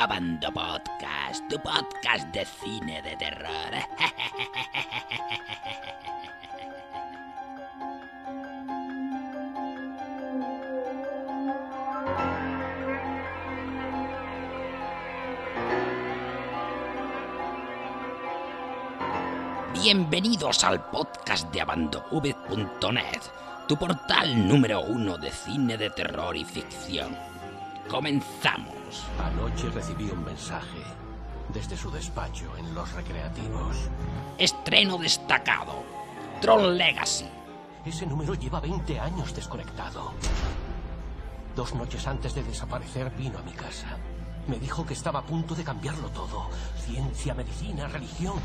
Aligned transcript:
Abando 0.00 0.50
Podcast, 0.50 1.46
tu 1.50 1.58
podcast 1.60 2.26
de 2.32 2.46
cine 2.46 3.02
de 3.02 3.16
terror. 3.16 3.72
Bienvenidos 19.74 20.64
al 20.64 20.80
podcast 20.88 21.52
de 21.52 21.60
abandomovie.net, 21.60 23.20
tu 23.68 23.76
portal 23.76 24.48
número 24.48 24.80
uno 24.80 25.18
de 25.18 25.30
cine 25.30 25.76
de 25.76 25.90
terror 25.90 26.34
y 26.34 26.46
ficción. 26.46 27.14
Comenzamos. 27.86 28.79
Anoche 29.18 29.70
recibí 29.70 30.10
un 30.10 30.24
mensaje 30.24 30.82
desde 31.52 31.76
su 31.76 31.90
despacho 31.90 32.56
en 32.56 32.74
Los 32.74 32.92
Recreativos. 32.92 33.76
Estreno 34.38 34.98
destacado. 34.98 35.84
Tron 36.40 36.76
Legacy. 36.76 37.26
Ese 37.84 38.06
número 38.06 38.34
lleva 38.34 38.60
20 38.60 38.98
años 38.98 39.34
desconectado. 39.34 40.12
Dos 41.56 41.74
noches 41.74 42.06
antes 42.06 42.34
de 42.34 42.42
desaparecer 42.42 43.10
vino 43.10 43.38
a 43.38 43.42
mi 43.42 43.52
casa. 43.52 43.96
Me 44.46 44.58
dijo 44.58 44.86
que 44.86 44.94
estaba 44.94 45.20
a 45.20 45.26
punto 45.26 45.54
de 45.54 45.64
cambiarlo 45.64 46.08
todo. 46.10 46.48
Ciencia, 46.78 47.34
medicina, 47.34 47.88
religión. 47.88 48.38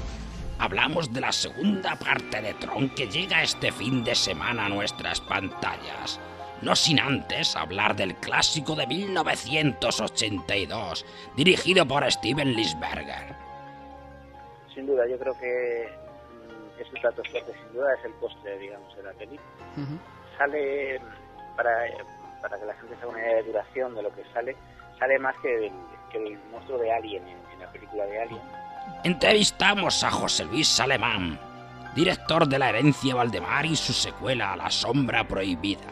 Hablamos 0.60 1.12
de 1.12 1.22
la 1.22 1.32
segunda 1.32 1.98
parte 1.98 2.42
de 2.42 2.54
Tron 2.54 2.90
que 2.90 3.08
llega 3.08 3.44
este 3.44 3.72
fin 3.72 4.04
de 4.04 4.16
semana 4.16 4.66
a 4.66 4.70
nuestras 4.70 5.20
pantallas. 5.22 6.20
No 6.62 6.76
sin 6.76 7.00
antes 7.00 7.56
hablar 7.56 7.96
del 7.96 8.16
clásico 8.16 8.76
de 8.76 8.86
1982, 8.88 11.06
dirigido 11.36 11.86
por 11.86 12.10
Steven 12.12 12.54
Lisberger. 12.54 13.36
Sin 14.74 14.88
duda, 14.88 15.08
yo 15.08 15.18
creo 15.20 15.38
que 15.40 15.88
mm, 15.88 16.82
es 16.82 16.88
un 16.94 17.02
plato 17.02 17.22
fuerte, 17.30 17.54
sin 17.54 17.74
duda, 17.74 17.94
es 17.98 18.06
el 18.06 18.14
postre, 18.14 18.58
digamos, 18.58 18.96
de 18.96 19.04
la 19.04 19.12
peli. 19.14 19.40
Sale, 20.38 21.00
para, 21.56 21.70
para 22.42 22.60
que 22.60 22.66
la 22.66 22.74
gente 22.76 22.96
se 22.96 23.02
haga 23.02 23.10
una 23.12 23.20
idea 23.20 23.36
de 23.36 23.44
duración 23.44 23.96
de 23.96 24.02
lo 24.02 24.14
que 24.16 24.24
sale, 24.34 24.56
sale 25.00 25.20
más 25.20 25.36
que 25.42 25.68
el, 25.68 25.72
que 26.12 26.18
el 26.18 26.38
monstruo 26.52 26.78
de 26.80 26.92
Alien 26.92 27.26
en, 27.28 27.38
en 27.54 27.60
la 27.60 27.72
película 27.72 28.06
de 28.06 28.22
Alien. 28.22 28.42
Entrevistamos 29.04 30.04
a 30.04 30.12
José 30.12 30.46
Luis 30.46 30.80
Alemán, 30.80 31.40
director 31.96 32.48
de 32.48 32.60
La 32.60 32.70
herencia 32.70 33.16
Valdemar 33.16 33.66
y 33.66 33.76
su 33.76 33.94
secuela 33.94 34.56
La 34.56 34.70
sombra 34.70 35.28
prohibida. 35.28 35.88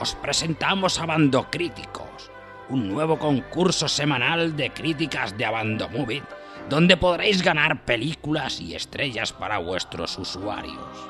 Os 0.00 0.14
presentamos 0.16 1.00
a 1.00 1.06
Bando 1.06 1.48
Críticos, 1.50 2.30
un 2.68 2.88
nuevo 2.88 3.18
concurso 3.18 3.88
semanal 3.88 4.54
de 4.54 4.70
críticas 4.70 5.38
de 5.38 5.46
Abando 5.46 5.88
Movie, 5.88 6.22
donde 6.68 6.98
podréis 6.98 7.42
ganar 7.42 7.86
películas 7.86 8.60
y 8.60 8.74
estrellas 8.74 9.32
para 9.32 9.56
vuestros 9.58 10.18
usuarios. 10.18 11.08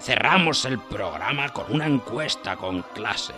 Cerramos 0.00 0.64
el 0.64 0.80
programa 0.80 1.50
con 1.50 1.72
una 1.72 1.86
encuesta 1.86 2.56
con 2.56 2.82
clase. 2.92 3.34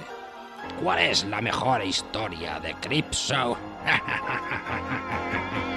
¿Cuál 0.83 1.00
es 1.00 1.25
la 1.25 1.41
mejor 1.41 1.84
historia 1.84 2.58
de 2.58 2.75
Cripshow? 2.75 3.56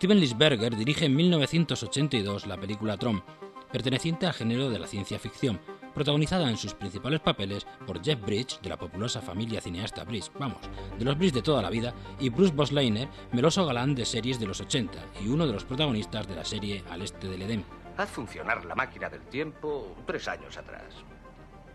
Steven 0.00 0.18
Lisberger 0.18 0.74
dirige 0.74 1.04
en 1.04 1.14
1982 1.14 2.46
la 2.46 2.56
película 2.56 2.96
Tron, 2.96 3.22
perteneciente 3.70 4.24
al 4.24 4.32
género 4.32 4.70
de 4.70 4.78
la 4.78 4.86
ciencia 4.86 5.18
ficción, 5.18 5.60
protagonizada 5.92 6.48
en 6.48 6.56
sus 6.56 6.72
principales 6.72 7.20
papeles 7.20 7.66
por 7.86 8.02
Jeff 8.02 8.18
Bridges, 8.18 8.60
de 8.62 8.70
la 8.70 8.78
populosa 8.78 9.20
familia 9.20 9.60
cineasta 9.60 10.04
Bridge, 10.04 10.32
vamos, 10.38 10.62
de 10.98 11.04
los 11.04 11.18
Bridge 11.18 11.34
de 11.34 11.42
toda 11.42 11.60
la 11.60 11.68
vida, 11.68 11.92
y 12.18 12.30
Bruce 12.30 12.54
Bosleyner, 12.54 13.10
meloso 13.32 13.66
galán 13.66 13.94
de 13.94 14.06
series 14.06 14.40
de 14.40 14.46
los 14.46 14.62
80 14.62 14.98
y 15.20 15.28
uno 15.28 15.46
de 15.46 15.52
los 15.52 15.66
protagonistas 15.66 16.26
de 16.26 16.36
la 16.36 16.46
serie 16.46 16.82
Al 16.88 17.02
Este 17.02 17.28
del 17.28 17.42
Edén. 17.42 17.66
Haz 17.98 18.08
funcionar 18.08 18.64
la 18.64 18.74
máquina 18.74 19.10
del 19.10 19.20
tiempo 19.24 19.94
tres 20.06 20.26
años 20.28 20.56
atrás. 20.56 20.94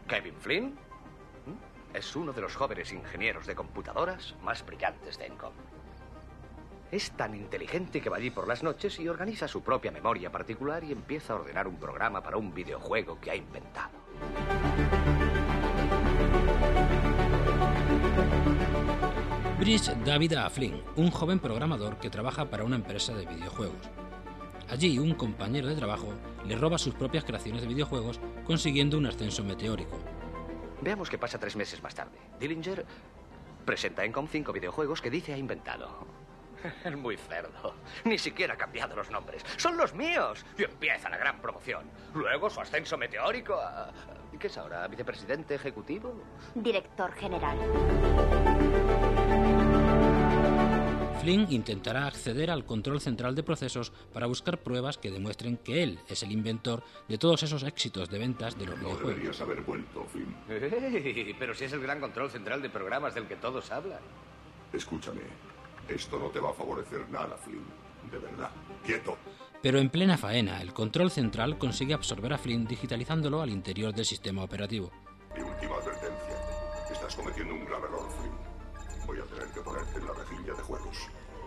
Kevin 0.08 0.36
Flynn 0.40 0.76
es 1.94 2.16
uno 2.16 2.34
de 2.34 2.42
los 2.42 2.56
jóvenes 2.56 2.92
ingenieros 2.92 3.46
de 3.46 3.54
computadoras 3.54 4.34
más 4.42 4.66
brillantes 4.66 5.20
de 5.20 5.28
Encom. 5.28 5.54
Es 6.96 7.12
tan 7.12 7.36
inteligente 7.36 8.00
que 8.00 8.10
va 8.10 8.16
allí 8.16 8.30
por 8.30 8.48
las 8.48 8.64
noches 8.64 9.02
y 9.02 9.10
organiza 9.10 9.50
su 9.50 9.62
propia 9.62 9.92
memoria 9.92 10.32
particular 10.32 10.82
y 10.86 10.94
empieza 10.94 11.34
a 11.34 11.36
ordenar 11.36 11.68
un 11.68 11.76
programa 11.76 12.24
para 12.24 12.38
un 12.38 12.54
videojuego 12.54 13.20
que 13.20 13.32
ha 13.32 13.36
inventado. 13.36 13.90
Bridge 19.60 19.94
da 20.06 20.18
vida 20.18 20.46
a 20.46 20.50
Flynn, 20.50 20.82
un 20.96 21.12
joven 21.12 21.40
programador 21.40 21.98
que 21.98 22.10
trabaja 22.10 22.50
para 22.50 22.64
una 22.64 22.78
empresa 22.78 23.14
de 23.14 23.26
videojuegos. 23.26 23.90
Allí, 24.70 24.98
un 24.98 25.16
compañero 25.16 25.68
de 25.68 25.76
trabajo 25.76 26.14
le 26.46 26.56
roba 26.56 26.78
sus 26.78 26.94
propias 26.94 27.26
creaciones 27.26 27.62
de 27.62 27.68
videojuegos, 27.68 28.22
consiguiendo 28.46 28.98
un 28.98 29.08
ascenso 29.08 29.44
meteórico. 29.44 30.00
Veamos 30.80 31.10
qué 31.10 31.18
pasa 31.18 31.40
tres 31.40 31.58
meses 31.58 31.84
más 31.84 31.94
tarde. 31.94 32.18
Dillinger 32.40 32.86
presenta 33.66 34.04
a 34.04 34.06
Encom 34.06 34.30
cinco 34.30 34.54
videojuegos 34.54 35.02
que 35.02 35.10
dice 35.10 35.34
ha 35.34 35.38
inventado. 35.38 36.25
Es 36.86 36.96
muy 36.98 37.18
cerdo. 37.18 37.76
Ni 38.04 38.18
siquiera 38.18 38.54
ha 38.54 38.58
cambiado 38.58 38.96
los 38.96 39.10
nombres. 39.10 39.44
Son 39.58 39.78
los 39.78 39.94
míos. 39.94 40.46
Y 40.58 40.64
empieza 40.64 41.10
la 41.10 41.18
gran 41.18 41.42
promoción. 41.42 41.90
Luego 42.14 42.50
su 42.50 42.60
ascenso 42.62 42.98
meteórico 42.98 43.56
a... 43.56 43.92
¿Qué 44.40 44.48
es 44.48 44.58
ahora? 44.58 44.86
¿Vicepresidente 44.88 45.56
ejecutivo? 45.56 46.14
Director 46.56 47.12
general. 47.14 47.58
Flynn 51.22 51.48
intentará 51.50 52.06
acceder 52.06 52.52
al 52.52 52.66
control 52.66 53.02
central 53.02 53.34
de 53.34 53.42
procesos 53.44 53.92
para 54.14 54.28
buscar 54.28 54.60
pruebas 54.60 54.98
que 55.00 55.10
demuestren 55.10 55.58
que 55.58 55.82
él 55.82 56.00
es 56.08 56.22
el 56.22 56.32
inventor 56.32 56.84
de 57.08 57.18
todos 57.18 57.42
esos 57.44 57.64
éxitos 57.64 58.10
de 58.10 58.20
ventas 58.20 58.60
de 58.60 58.66
los 58.66 58.76
No 58.76 58.82
videojuegos. 58.90 59.10
deberías 59.16 59.42
haber 59.42 59.62
vuelto, 59.62 60.06
Flynn. 60.12 60.36
Pero 61.40 61.56
si 61.56 61.64
es 61.64 61.74
el 61.74 61.80
gran 61.82 62.00
control 62.00 62.30
central 62.30 62.62
de 62.62 62.70
programas 62.70 63.16
del 63.16 63.28
que 63.28 63.38
todos 63.38 63.72
hablan. 63.72 64.02
Escúchame. 64.74 65.22
Esto 65.88 66.20
no 66.20 66.30
te 66.30 66.40
va 66.40 66.50
a 66.50 66.54
favorecer 66.54 67.08
nada, 67.10 67.38
Flynn. 67.38 67.66
De 68.12 68.18
verdad. 68.18 68.52
Quieto. 68.86 69.18
Pero 69.62 69.80
en 69.80 69.90
plena 69.90 70.18
faena, 70.18 70.62
el 70.62 70.74
control 70.74 71.10
central 71.12 71.58
consigue 71.58 71.94
absorber 71.94 72.34
a 72.34 72.38
Flynn 72.38 72.66
digitalizándolo 72.66 73.42
al 73.42 73.50
interior 73.50 73.94
del 73.94 74.06
sistema 74.06 74.44
operativo. 74.44 74.92
Mi 75.36 75.42
última 75.42 75.76
advertencia. 75.76 76.36
Estás 76.92 77.16
cometiendo 77.16 77.54
un 77.54 77.66
grave 77.66 77.88
error, 77.88 78.08
Flynn. 78.12 79.06
Voy 79.08 79.20
a 79.20 79.24
tener 79.24 79.48
que 79.54 79.62
ponerte 79.62 80.00
en 80.00 80.06
la 80.06 80.14
rejilla 80.14 80.54
de 80.54 80.64
juegos. 80.64 80.98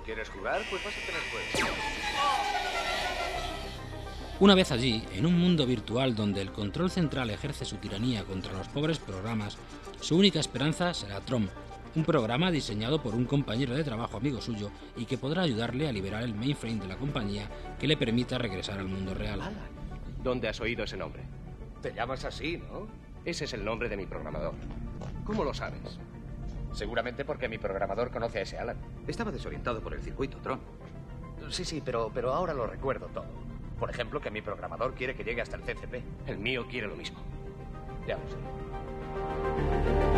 ¿Quieres 0.04 0.28
jugar? 0.30 0.62
Pues 0.70 0.84
vas 0.84 0.94
a 0.94 1.06
tener 1.06 1.20
juegos. 1.30 1.78
Una 4.40 4.54
vez 4.54 4.70
allí, 4.70 5.04
en 5.14 5.26
un 5.26 5.36
mundo 5.36 5.66
virtual 5.66 6.14
donde 6.14 6.40
el 6.40 6.52
control 6.52 6.92
central 6.92 7.28
ejerce 7.30 7.64
su 7.64 7.76
tiranía 7.76 8.22
contra 8.24 8.52
los 8.52 8.68
pobres 8.68 9.00
programas, 9.00 9.58
su 10.00 10.16
única 10.16 10.38
esperanza 10.38 10.94
será 10.94 11.20
Tron, 11.20 11.50
un 11.98 12.04
programa 12.04 12.52
diseñado 12.52 13.02
por 13.02 13.16
un 13.16 13.24
compañero 13.24 13.74
de 13.74 13.82
trabajo 13.82 14.18
amigo 14.18 14.40
suyo 14.40 14.70
y 14.96 15.04
que 15.04 15.18
podrá 15.18 15.42
ayudarle 15.42 15.88
a 15.88 15.92
liberar 15.92 16.22
el 16.22 16.32
mainframe 16.32 16.78
de 16.78 16.86
la 16.86 16.96
compañía 16.96 17.48
que 17.76 17.88
le 17.88 17.96
permita 17.96 18.38
regresar 18.38 18.78
al 18.78 18.86
mundo 18.86 19.14
real. 19.14 19.40
¿Dónde 20.22 20.48
has 20.48 20.60
oído 20.60 20.84
ese 20.84 20.96
nombre? 20.96 21.24
Te 21.82 21.92
llamas 21.92 22.24
así, 22.24 22.58
¿no? 22.58 22.86
Ese 23.24 23.46
es 23.46 23.52
el 23.52 23.64
nombre 23.64 23.88
de 23.88 23.96
mi 23.96 24.06
programador. 24.06 24.54
¿Cómo 25.24 25.42
lo 25.42 25.52
sabes? 25.52 25.98
Seguramente 26.72 27.24
porque 27.24 27.48
mi 27.48 27.58
programador 27.58 28.12
conoce 28.12 28.38
a 28.38 28.42
ese 28.42 28.58
Alan. 28.58 28.76
Estaba 29.08 29.32
desorientado 29.32 29.80
por 29.80 29.92
el 29.92 30.00
circuito 30.00 30.38
Tron. 30.38 30.60
Sí, 31.50 31.64
sí, 31.64 31.82
pero, 31.84 32.12
pero 32.14 32.32
ahora 32.32 32.54
lo 32.54 32.68
recuerdo 32.68 33.06
todo. 33.06 33.26
Por 33.80 33.90
ejemplo, 33.90 34.20
que 34.20 34.30
mi 34.30 34.40
programador 34.40 34.94
quiere 34.94 35.16
que 35.16 35.24
llegue 35.24 35.40
hasta 35.40 35.56
el 35.56 35.62
CCP. 35.62 36.28
El 36.28 36.38
mío 36.38 36.64
quiere 36.70 36.86
lo 36.86 36.94
mismo. 36.94 37.18
Ya 38.06 38.16
lo 38.16 38.28
sé. 38.28 40.17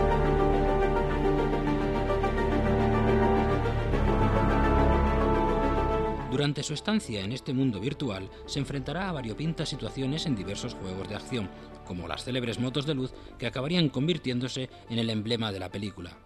Durante 6.30 6.62
su 6.62 6.74
estancia 6.74 7.24
en 7.24 7.32
este 7.32 7.52
mundo 7.52 7.80
virtual, 7.80 8.30
se 8.46 8.60
enfrentará 8.60 9.08
a 9.08 9.12
variopintas 9.12 9.68
situaciones 9.68 10.26
en 10.26 10.36
diversos 10.36 10.74
juegos 10.74 11.08
de 11.08 11.16
acción, 11.16 11.50
como 11.84 12.06
las 12.06 12.22
célebres 12.22 12.60
motos 12.60 12.86
de 12.86 12.94
luz 12.94 13.12
que 13.36 13.48
acabarían 13.48 13.88
convirtiéndose 13.88 14.70
en 14.88 15.00
el 15.00 15.10
emblema 15.10 15.50
de 15.50 15.58
la 15.58 15.70
película. 15.70 16.16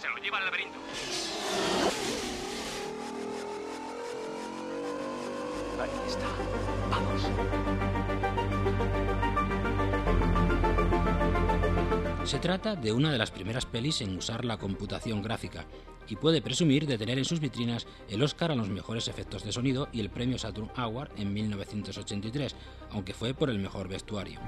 Se 0.00 0.08
lo 0.08 0.16
lleva 0.18 0.38
al 0.38 0.44
laberinto. 0.44 0.78
Ahí 5.80 5.90
está. 6.06 6.28
Vamos. 6.88 7.81
Se 12.32 12.38
trata 12.38 12.76
de 12.76 12.92
una 12.94 13.12
de 13.12 13.18
las 13.18 13.30
primeras 13.30 13.66
pelis 13.66 14.00
en 14.00 14.16
usar 14.16 14.46
la 14.46 14.56
computación 14.56 15.20
gráfica 15.20 15.66
y 16.08 16.16
puede 16.16 16.40
presumir 16.40 16.86
de 16.86 16.96
tener 16.96 17.18
en 17.18 17.26
sus 17.26 17.40
vitrinas 17.40 17.86
el 18.08 18.22
Oscar 18.22 18.50
a 18.50 18.54
los 18.54 18.70
mejores 18.70 19.06
efectos 19.06 19.44
de 19.44 19.52
sonido 19.52 19.90
y 19.92 20.00
el 20.00 20.08
premio 20.08 20.38
Saturn 20.38 20.70
Award 20.74 21.10
en 21.18 21.30
1983, 21.34 22.56
aunque 22.90 23.12
fue 23.12 23.34
por 23.34 23.50
el 23.50 23.58
mejor 23.58 23.86
vestuario. 23.86 24.40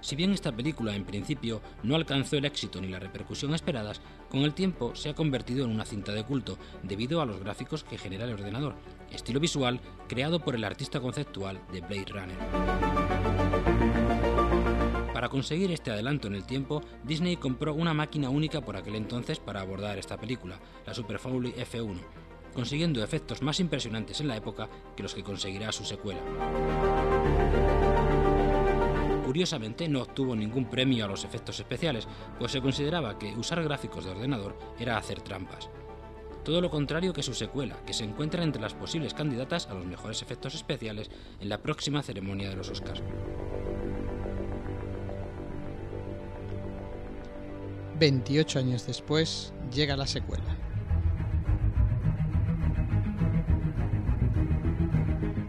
Si 0.00 0.14
bien 0.14 0.30
esta 0.30 0.52
película 0.52 0.94
en 0.94 1.04
principio 1.04 1.60
no 1.82 1.96
alcanzó 1.96 2.36
el 2.36 2.44
éxito 2.44 2.80
ni 2.80 2.86
la 2.86 3.00
repercusión 3.00 3.52
esperadas, 3.54 4.00
con 4.30 4.42
el 4.42 4.54
tiempo 4.54 4.94
se 4.94 5.08
ha 5.08 5.14
convertido 5.16 5.64
en 5.64 5.72
una 5.72 5.84
cinta 5.84 6.12
de 6.12 6.22
culto 6.22 6.58
debido 6.84 7.20
a 7.20 7.26
los 7.26 7.40
gráficos 7.40 7.82
que 7.82 7.98
genera 7.98 8.24
el 8.26 8.34
ordenador, 8.34 8.76
estilo 9.10 9.40
visual 9.40 9.80
creado 10.08 10.38
por 10.38 10.54
el 10.54 10.62
artista 10.62 11.00
conceptual 11.00 11.60
de 11.72 11.80
Blade 11.80 12.12
Runner. 12.12 12.91
Para 15.22 15.30
conseguir 15.30 15.70
este 15.70 15.92
adelanto 15.92 16.26
en 16.26 16.34
el 16.34 16.44
tiempo, 16.44 16.82
Disney 17.04 17.36
compró 17.36 17.74
una 17.74 17.94
máquina 17.94 18.28
única 18.28 18.60
por 18.60 18.76
aquel 18.76 18.96
entonces 18.96 19.38
para 19.38 19.60
abordar 19.60 19.96
esta 19.96 20.16
película, 20.16 20.58
la 20.84 20.94
Super 20.94 21.20
Foley 21.20 21.52
F1, 21.52 22.00
consiguiendo 22.52 23.04
efectos 23.04 23.40
más 23.40 23.60
impresionantes 23.60 24.20
en 24.20 24.26
la 24.26 24.36
época 24.36 24.68
que 24.96 25.04
los 25.04 25.14
que 25.14 25.22
conseguirá 25.22 25.70
su 25.70 25.84
secuela. 25.84 26.20
Curiosamente 29.24 29.88
no 29.88 30.02
obtuvo 30.02 30.34
ningún 30.34 30.68
premio 30.68 31.04
a 31.04 31.08
los 31.08 31.22
efectos 31.22 31.60
especiales, 31.60 32.08
pues 32.36 32.50
se 32.50 32.60
consideraba 32.60 33.16
que 33.16 33.32
usar 33.36 33.62
gráficos 33.62 34.04
de 34.04 34.10
ordenador 34.10 34.58
era 34.80 34.96
hacer 34.96 35.20
trampas. 35.20 35.70
Todo 36.44 36.60
lo 36.60 36.68
contrario 36.68 37.12
que 37.12 37.22
su 37.22 37.34
secuela, 37.34 37.76
que 37.86 37.92
se 37.92 38.02
encuentra 38.02 38.42
entre 38.42 38.60
las 38.60 38.74
posibles 38.74 39.14
candidatas 39.14 39.68
a 39.68 39.74
los 39.74 39.86
mejores 39.86 40.20
efectos 40.20 40.56
especiales 40.56 41.12
en 41.38 41.48
la 41.48 41.58
próxima 41.58 42.02
ceremonia 42.02 42.50
de 42.50 42.56
los 42.56 42.70
Oscars. 42.70 43.04
28 48.02 48.58
años 48.58 48.84
después 48.84 49.52
llega 49.72 49.96
la 49.96 50.08
secuela. 50.08 50.42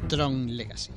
Tron 0.08 0.56
Legacy. 0.56 0.92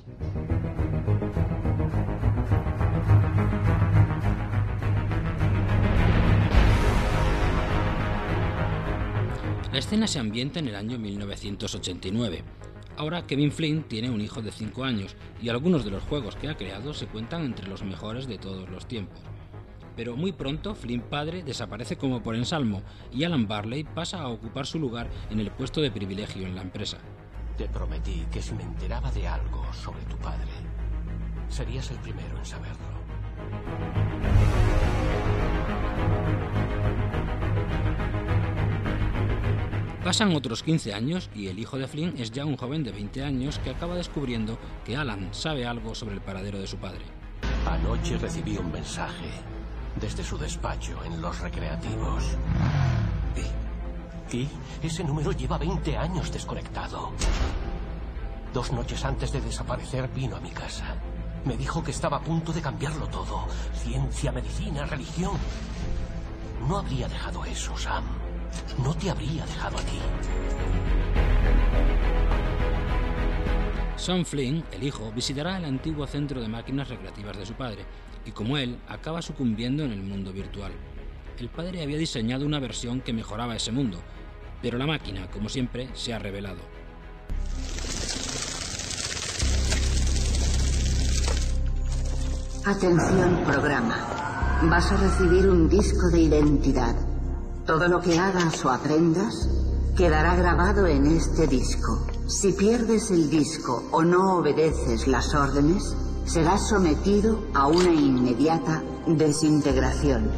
La 9.72 9.78
escena 9.78 10.06
se 10.06 10.18
ambienta 10.18 10.58
en 10.58 10.68
el 10.68 10.74
año 10.74 10.98
1989. 10.98 12.44
Ahora 12.98 13.26
Kevin 13.26 13.50
Flynn 13.50 13.84
tiene 13.84 14.10
un 14.10 14.20
hijo 14.20 14.42
de 14.42 14.52
5 14.52 14.84
años 14.84 15.16
y 15.40 15.48
algunos 15.48 15.86
de 15.86 15.90
los 15.90 16.02
juegos 16.02 16.36
que 16.36 16.50
ha 16.50 16.56
creado 16.58 16.92
se 16.92 17.06
cuentan 17.06 17.46
entre 17.46 17.66
los 17.66 17.82
mejores 17.82 18.26
de 18.26 18.36
todos 18.36 18.68
los 18.68 18.86
tiempos. 18.86 19.18
Pero 19.96 20.14
muy 20.14 20.32
pronto 20.32 20.74
Flynn 20.74 21.00
padre 21.00 21.42
desaparece 21.42 21.96
como 21.96 22.22
por 22.22 22.36
ensalmo 22.36 22.82
y 23.12 23.24
Alan 23.24 23.48
Barley 23.48 23.82
pasa 23.82 24.20
a 24.20 24.28
ocupar 24.28 24.66
su 24.66 24.78
lugar 24.78 25.08
en 25.30 25.40
el 25.40 25.50
puesto 25.50 25.80
de 25.80 25.90
privilegio 25.90 26.46
en 26.46 26.54
la 26.54 26.60
empresa. 26.60 26.98
Te 27.56 27.66
prometí 27.66 28.26
que 28.30 28.42
si 28.42 28.54
me 28.54 28.62
enteraba 28.62 29.10
de 29.10 29.26
algo 29.26 29.64
sobre 29.72 30.02
tu 30.02 30.16
padre, 30.18 30.50
serías 31.48 31.90
el 31.90 31.96
primero 31.98 32.36
en 32.36 32.44
saberlo. 32.44 32.96
Pasan 40.04 40.36
otros 40.36 40.62
15 40.62 40.92
años 40.94 41.30
y 41.34 41.48
el 41.48 41.58
hijo 41.58 41.78
de 41.78 41.88
Flynn 41.88 42.14
es 42.18 42.30
ya 42.30 42.44
un 42.44 42.56
joven 42.56 42.84
de 42.84 42.92
20 42.92 43.24
años 43.24 43.58
que 43.58 43.70
acaba 43.70 43.96
descubriendo 43.96 44.58
que 44.84 44.96
Alan 44.96 45.30
sabe 45.32 45.66
algo 45.66 45.94
sobre 45.96 46.14
el 46.14 46.20
paradero 46.20 46.60
de 46.60 46.66
su 46.66 46.76
padre. 46.76 47.02
Anoche 47.66 48.16
recibí 48.18 48.56
un 48.56 48.70
mensaje 48.70 49.55
desde 50.00 50.24
su 50.24 50.38
despacho 50.38 51.02
en 51.04 51.20
los 51.20 51.40
recreativos. 51.40 52.24
Y, 54.32 54.36
y 54.36 54.48
ese 54.82 55.04
número 55.04 55.32
lleva 55.32 55.58
20 55.58 55.96
años 55.96 56.32
desconectado. 56.32 57.12
Dos 58.52 58.72
noches 58.72 59.04
antes 59.04 59.32
de 59.32 59.40
desaparecer 59.40 60.08
vino 60.08 60.36
a 60.36 60.40
mi 60.40 60.50
casa. 60.50 60.96
Me 61.44 61.56
dijo 61.56 61.82
que 61.82 61.92
estaba 61.92 62.16
a 62.16 62.20
punto 62.20 62.52
de 62.52 62.60
cambiarlo 62.60 63.06
todo. 63.08 63.46
Ciencia, 63.74 64.32
medicina, 64.32 64.84
religión. 64.84 65.38
No 66.68 66.78
habría 66.78 67.06
dejado 67.08 67.44
eso, 67.44 67.76
Sam. 67.76 68.04
No 68.82 68.94
te 68.94 69.10
habría 69.10 69.46
dejado 69.46 69.78
a 69.78 69.82
ti. 69.82 70.00
Sam 73.96 74.24
Flynn, 74.26 74.62
el 74.72 74.82
hijo, 74.82 75.10
visitará 75.12 75.56
el 75.56 75.64
antiguo 75.64 76.06
centro 76.06 76.40
de 76.40 76.48
máquinas 76.48 76.88
recreativas 76.88 77.38
de 77.38 77.46
su 77.46 77.54
padre, 77.54 77.84
y 78.26 78.30
como 78.30 78.58
él, 78.58 78.78
acaba 78.88 79.22
sucumbiendo 79.22 79.84
en 79.84 79.92
el 79.92 80.02
mundo 80.02 80.32
virtual. 80.32 80.72
El 81.38 81.48
padre 81.48 81.82
había 81.82 81.96
diseñado 81.96 82.44
una 82.44 82.60
versión 82.60 83.00
que 83.00 83.12
mejoraba 83.12 83.56
ese 83.56 83.72
mundo, 83.72 83.98
pero 84.60 84.76
la 84.76 84.86
máquina, 84.86 85.28
como 85.30 85.48
siempre, 85.48 85.88
se 85.94 86.12
ha 86.12 86.18
revelado. 86.18 86.60
Atención 92.64 93.44
programa. 93.44 94.60
Vas 94.70 94.92
a 94.92 94.96
recibir 94.96 95.48
un 95.48 95.68
disco 95.68 96.08
de 96.10 96.20
identidad. 96.20 96.96
Todo 97.64 97.88
lo 97.88 98.00
que 98.00 98.18
hagas 98.18 98.64
o 98.64 98.70
aprendas 98.70 99.48
quedará 99.96 100.34
grabado 100.34 100.86
en 100.86 101.06
este 101.06 101.46
disco. 101.46 102.15
Si 102.28 102.52
pierdes 102.52 103.12
el 103.12 103.30
disco 103.30 103.88
o 103.92 104.02
no 104.02 104.38
obedeces 104.38 105.06
las 105.06 105.32
órdenes, 105.32 105.96
serás 106.24 106.68
sometido 106.68 107.46
a 107.54 107.68
una 107.68 107.92
inmediata 107.92 108.82
desintegración. 109.06 110.28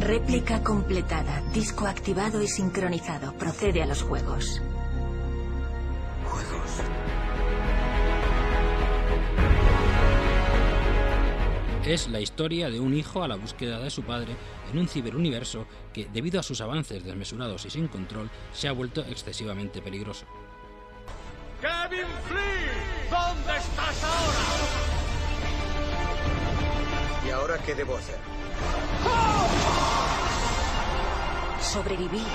Réplica 0.00 0.64
completada. 0.64 1.40
Disco 1.54 1.86
activado 1.86 2.42
y 2.42 2.48
sincronizado. 2.48 3.32
Procede 3.34 3.84
a 3.84 3.86
los 3.86 4.02
juegos. 4.02 4.60
Es 11.86 12.08
la 12.08 12.20
historia 12.20 12.68
de 12.68 12.80
un 12.80 12.94
hijo 12.96 13.22
a 13.22 13.28
la 13.28 13.36
búsqueda 13.36 13.78
de 13.78 13.90
su 13.90 14.02
padre 14.02 14.36
en 14.72 14.78
un 14.78 14.88
ciberuniverso 14.88 15.66
que, 15.92 16.08
debido 16.12 16.40
a 16.40 16.42
sus 16.42 16.60
avances 16.60 17.04
desmesurados 17.04 17.64
y 17.66 17.70
sin 17.70 17.86
control, 17.86 18.28
se 18.52 18.66
ha 18.66 18.72
vuelto 18.72 19.02
excesivamente 19.02 19.82
peligroso. 19.82 20.26
¡Kevin 21.62 22.08
Flynn! 22.26 23.08
¿Dónde 23.08 23.56
estás 23.56 24.02
ahora? 24.02 24.40
¿Y 27.24 27.30
ahora 27.30 27.58
qué 27.58 27.76
debo 27.76 27.96
hacer? 27.96 28.18
Sobrevivir. 31.60 32.26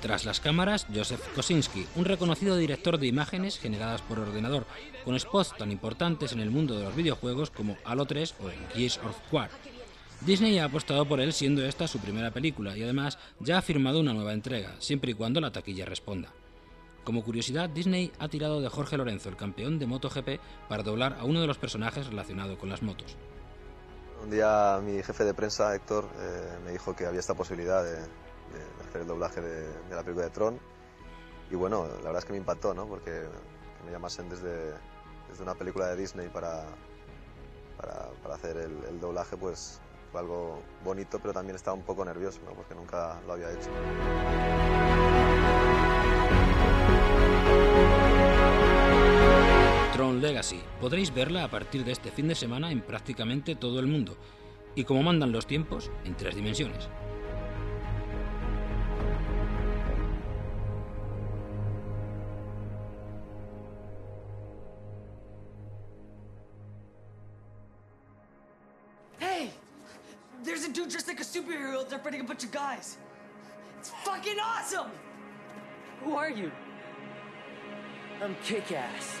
Tras 0.00 0.24
las 0.24 0.38
cámaras, 0.38 0.86
Joseph 0.94 1.26
Kosinski, 1.34 1.88
un 1.96 2.04
reconocido 2.04 2.56
director 2.56 2.98
de 2.98 3.08
imágenes 3.08 3.58
generadas 3.58 4.00
por 4.02 4.20
ordenador, 4.20 4.64
con 5.04 5.18
spots 5.18 5.56
tan 5.58 5.72
importantes 5.72 6.30
en 6.30 6.38
el 6.38 6.52
mundo 6.52 6.78
de 6.78 6.84
los 6.84 6.94
videojuegos 6.94 7.50
como 7.50 7.78
Halo 7.84 8.06
3 8.06 8.36
o 8.44 8.74
Gears 8.76 8.98
of 8.98 9.16
War. 9.32 9.50
Disney 10.20 10.56
ha 10.60 10.66
apostado 10.66 11.04
por 11.04 11.20
él 11.20 11.32
siendo 11.32 11.64
esta 11.64 11.88
su 11.88 11.98
primera 11.98 12.30
película 12.30 12.76
y 12.76 12.84
además 12.84 13.18
ya 13.40 13.58
ha 13.58 13.62
firmado 13.62 13.98
una 13.98 14.14
nueva 14.14 14.34
entrega, 14.34 14.76
siempre 14.78 15.10
y 15.10 15.14
cuando 15.14 15.40
la 15.40 15.50
taquilla 15.50 15.84
responda. 15.84 16.30
Como 17.10 17.24
curiosidad, 17.24 17.68
Disney 17.68 18.12
ha 18.20 18.28
tirado 18.28 18.60
de 18.60 18.68
Jorge 18.68 18.96
Lorenzo, 18.96 19.28
el 19.30 19.36
campeón 19.36 19.80
de 19.80 19.86
MotoGP, 19.88 20.40
para 20.68 20.84
doblar 20.84 21.16
a 21.18 21.24
uno 21.24 21.40
de 21.40 21.48
los 21.48 21.58
personajes 21.58 22.06
relacionado 22.06 22.56
con 22.56 22.68
las 22.68 22.84
motos. 22.84 23.16
Un 24.22 24.30
día 24.30 24.80
mi 24.80 25.02
jefe 25.02 25.24
de 25.24 25.34
prensa, 25.34 25.74
Héctor, 25.74 26.04
eh, 26.20 26.58
me 26.64 26.70
dijo 26.70 26.94
que 26.94 27.06
había 27.06 27.18
esta 27.18 27.34
posibilidad 27.34 27.82
de, 27.82 27.96
hacer 28.86 29.00
el 29.00 29.08
doblaje 29.08 29.40
de, 29.40 29.66
la 29.90 30.04
película 30.04 30.26
de 30.26 30.30
Tron. 30.30 30.60
Y 31.50 31.56
bueno, 31.56 31.84
la 31.84 32.04
verdad 32.04 32.18
es 32.18 32.24
que 32.26 32.32
me 32.32 32.38
impactó, 32.38 32.74
¿no? 32.74 32.86
Porque 32.86 33.10
que 33.10 33.84
me 33.86 33.90
llamasen 33.90 34.28
desde, 34.28 34.72
desde 35.28 35.42
una 35.42 35.56
película 35.56 35.88
de 35.88 35.96
Disney 35.96 36.28
para, 36.28 36.64
para, 38.22 38.34
hacer 38.36 38.56
el, 38.56 38.84
el, 38.88 39.00
doblaje, 39.00 39.36
pues 39.36 39.80
fue 40.12 40.20
algo 40.20 40.62
bonito, 40.84 41.18
pero 41.18 41.34
también 41.34 41.56
estaba 41.56 41.76
un 41.76 41.82
poco 41.82 42.04
nervioso, 42.04 42.38
¿no? 42.46 42.52
porque 42.52 42.76
nunca 42.76 43.20
lo 43.26 43.32
había 43.32 43.50
hecho. 43.50 43.68
Tron 50.00 50.22
Legacy. 50.22 50.62
Podréis 50.80 51.12
verla 51.12 51.44
a 51.44 51.50
partir 51.50 51.84
de 51.84 51.92
este 51.92 52.10
fin 52.10 52.26
de 52.26 52.34
semana 52.34 52.72
en 52.72 52.80
prácticamente 52.80 53.54
todo 53.54 53.80
el 53.80 53.86
mundo, 53.86 54.16
y 54.74 54.84
como 54.84 55.02
mandan 55.02 55.30
los 55.30 55.46
tiempos, 55.46 55.90
en 56.06 56.16
tres 56.16 56.34
dimensiones. 56.34 56.88
Hey! 69.18 69.50
There's 70.42 70.64
a 70.64 70.72
dude 70.72 70.88
dressed 70.88 71.08
like 71.08 71.20
a 71.20 71.24
superhero 71.24 71.76
out 71.76 71.90
there 71.90 71.98
fighting 71.98 72.22
a 72.22 72.24
bunch 72.24 72.42
of 72.44 72.50
guys. 72.50 72.96
It's 73.78 73.90
fucking 74.02 74.38
awesome! 74.40 74.90
Who 76.02 76.16
are 76.16 76.30
you? 76.30 76.50
I'm 78.22 78.34
kick 78.42 78.72
ass. 78.72 79.20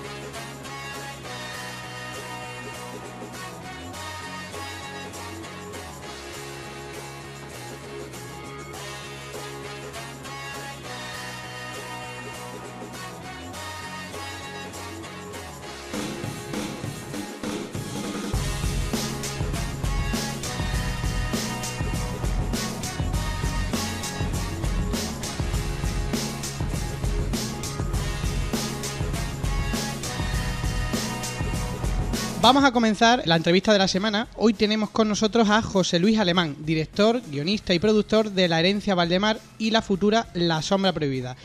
Vamos 32.41 32.63
a 32.63 32.71
comenzar 32.71 33.21
la 33.25 33.35
entrevista 33.35 33.71
de 33.71 33.77
la 33.77 33.87
semana. 33.87 34.27
Hoy 34.35 34.55
tenemos 34.55 34.89
con 34.89 35.07
nosotros 35.07 35.47
a 35.51 35.61
José 35.61 35.99
Luis 35.99 36.17
Alemán, 36.17 36.55
director, 36.57 37.21
guionista 37.29 37.75
y 37.75 37.79
productor 37.79 38.31
de 38.31 38.47
La 38.47 38.59
herencia 38.59 38.95
Valdemar 38.95 39.37
y 39.59 39.69
la 39.69 39.83
futura 39.83 40.25
La 40.33 40.63
sombra 40.63 40.91
prohibida. 40.91 41.35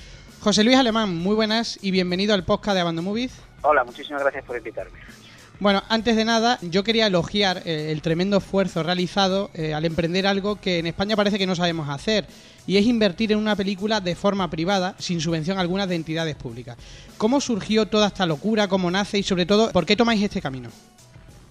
José 0.40 0.64
Luis 0.64 0.78
Alemán, 0.78 1.14
muy 1.14 1.34
buenas 1.34 1.78
y 1.82 1.90
bienvenido 1.90 2.32
al 2.32 2.44
podcast 2.44 2.76
de 2.76 2.80
Abando 2.80 3.02
Movies. 3.02 3.34
Hola, 3.60 3.84
muchísimas 3.84 4.22
gracias 4.22 4.42
por 4.46 4.56
invitarme. 4.56 4.98
Bueno, 5.60 5.82
antes 5.90 6.16
de 6.16 6.24
nada, 6.24 6.58
yo 6.62 6.82
quería 6.82 7.08
elogiar 7.08 7.60
eh, 7.66 7.92
el 7.92 8.00
tremendo 8.00 8.38
esfuerzo 8.38 8.82
realizado 8.82 9.50
eh, 9.52 9.74
al 9.74 9.84
emprender 9.84 10.26
algo 10.26 10.56
que 10.56 10.78
en 10.78 10.86
España 10.86 11.14
parece 11.14 11.38
que 11.38 11.46
no 11.46 11.54
sabemos 11.54 11.90
hacer, 11.90 12.26
y 12.66 12.76
es 12.76 12.86
invertir 12.86 13.32
en 13.32 13.38
una 13.38 13.56
película 13.56 14.00
de 14.00 14.14
forma 14.14 14.50
privada, 14.50 14.94
sin 14.98 15.20
subvención 15.20 15.58
alguna 15.58 15.86
de 15.86 15.94
entidades 15.94 16.34
públicas. 16.34 16.76
¿Cómo 17.18 17.40
surgió 17.40 17.86
toda 17.86 18.08
esta 18.08 18.26
locura? 18.26 18.68
¿Cómo 18.68 18.90
nace? 18.90 19.18
Y 19.18 19.22
sobre 19.22 19.46
todo, 19.46 19.70
¿por 19.72 19.86
qué 19.86 19.96
tomáis 19.96 20.22
este 20.22 20.42
camino? 20.42 20.70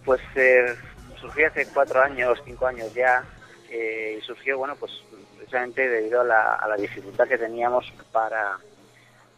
Pues 0.04 0.22
eh, 0.36 0.76
surgió 1.20 1.48
hace 1.48 1.68
cuatro 1.74 2.02
años, 2.02 2.40
cinco 2.46 2.68
años 2.68 2.94
ya, 2.94 3.24
eh, 3.70 4.20
y 4.20 4.26
surgió, 4.26 4.58
bueno, 4.58 4.76
pues 4.76 4.92
precisamente 5.38 5.88
debido 5.88 6.22
a 6.22 6.24
la, 6.24 6.60
a 6.62 6.76
dificultad 6.78 7.28
que 7.28 7.38
teníamos 7.38 7.92
para, 8.12 8.58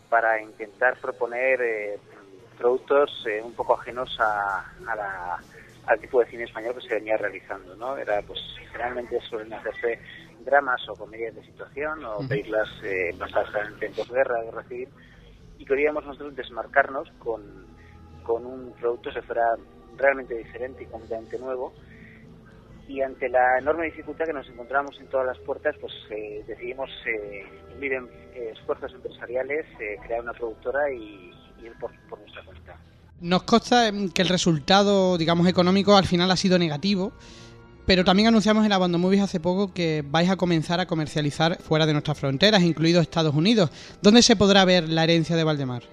para 0.10 0.42
intentar 0.42 0.98
proponer 1.00 1.62
eh, 1.62 2.00
productos 2.58 3.24
eh, 3.28 3.42
un 3.44 3.54
poco 3.54 3.80
ajenos 3.80 4.18
a 4.20 4.66
la, 4.84 5.38
al 5.86 6.00
tipo 6.00 6.20
de 6.20 6.30
cine 6.30 6.44
español 6.44 6.76
que 6.76 6.88
se 6.88 6.96
venía 6.96 7.18
realizando, 7.18 7.76
¿no? 7.76 7.98
Era, 7.98 8.22
pues, 8.22 8.40
generalmente 8.72 9.20
suelen 9.22 9.54
hacerse 9.54 10.00
dramas 10.48 10.82
o 10.90 10.96
comedias 10.96 11.36
de 11.36 11.44
situación 11.44 12.04
o 12.06 12.28
películas 12.28 12.70
eh, 12.84 13.14
basadas 13.20 13.50
en 13.82 13.94
posguerra, 13.94 14.42
guerra 14.44 14.64
civil, 14.64 14.90
y 15.60 15.66
queríamos 15.66 16.06
nosotros 16.06 16.36
desmarcarnos 16.36 17.12
con, 17.20 17.42
con 18.24 18.46
un 18.46 18.74
producto 18.80 19.12
que 19.14 19.22
fuera 19.22 19.56
realmente 19.98 20.36
diferente 20.36 20.84
y 20.84 20.86
completamente 20.88 21.38
nuevo. 21.38 21.74
Y 22.88 23.02
ante 23.02 23.28
la 23.28 23.60
enorme 23.60 23.86
dificultad 23.86 24.26
que 24.26 24.34
nos 24.34 24.48
encontramos 24.48 24.98
en 25.00 25.08
todas 25.08 25.28
las 25.28 25.38
puertas, 25.40 25.76
pues 25.82 25.94
eh, 26.10 26.44
decidimos 26.48 26.90
eh, 27.06 27.46
unir 27.76 27.94
en, 27.94 28.06
eh, 28.34 28.54
esfuerzos 28.58 28.94
empresariales, 28.94 29.66
eh, 29.80 29.98
crear 30.06 30.22
una 30.22 30.34
productora 30.34 30.90
y, 30.94 31.34
y 31.60 31.66
ir 31.66 31.74
por, 31.80 31.92
por 32.08 32.20
nuestra 32.20 32.44
cuenta. 32.46 32.78
Nos 33.20 33.44
consta 33.44 33.88
em, 33.88 34.10
que 34.10 34.22
el 34.22 34.30
resultado, 34.30 35.18
digamos, 35.18 35.48
económico 35.48 35.98
al 35.98 36.06
final 36.06 36.32
ha 36.32 36.38
sido 36.38 36.58
negativo, 36.60 37.12
pero 37.88 38.04
también 38.04 38.28
anunciamos 38.28 38.66
en 38.66 38.74
Abando 38.74 38.98
Movies 39.00 39.24
hace 39.24 39.40
poco 39.40 39.74
que 39.74 40.04
vais 40.06 40.30
a 40.30 40.36
comenzar 40.36 40.82
a 40.82 40.86
comercializar 40.86 41.58
fuera 41.62 41.86
de 41.86 41.94
nuestras 41.94 42.20
fronteras, 42.20 42.62
incluido 42.62 43.00
Estados 43.00 43.34
Unidos. 43.34 43.72
¿Dónde 44.02 44.22
se 44.22 44.36
podrá 44.36 44.66
ver 44.66 44.90
la 44.90 45.06
herencia 45.06 45.38
de 45.38 45.46
Valdemar? 45.46 45.84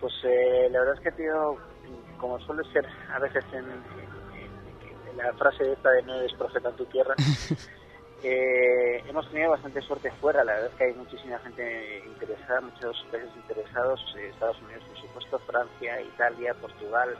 Pues 0.00 0.12
eh, 0.22 0.68
la 0.70 0.78
verdad 0.78 0.94
es 0.94 1.00
que 1.00 1.10
tenido, 1.10 1.56
como 2.16 2.38
suele 2.46 2.62
ser 2.72 2.86
a 3.12 3.18
veces 3.18 3.44
en, 3.52 3.64
en 5.10 5.16
la 5.16 5.32
frase 5.32 5.72
esta 5.72 5.90
de 5.90 6.02
no 6.04 6.14
eres 6.14 6.32
profeta 6.34 6.68
en 6.68 6.76
tu 6.76 6.84
tierra, 6.84 7.16
eh, 8.22 9.02
hemos 9.08 9.28
tenido 9.32 9.50
bastante 9.50 9.82
suerte 9.82 10.12
fuera. 10.20 10.44
La 10.44 10.52
verdad 10.52 10.70
es 10.70 10.76
que 10.78 10.84
hay 10.84 10.94
muchísima 10.94 11.40
gente 11.40 12.04
interesada, 12.06 12.60
muchos 12.60 13.04
países 13.10 13.30
interesados, 13.34 14.00
eh, 14.16 14.28
Estados 14.28 14.62
Unidos 14.62 14.84
por 14.86 15.00
supuesto, 15.00 15.38
Francia, 15.40 16.00
Italia, 16.00 16.54
Portugal, 16.54 17.16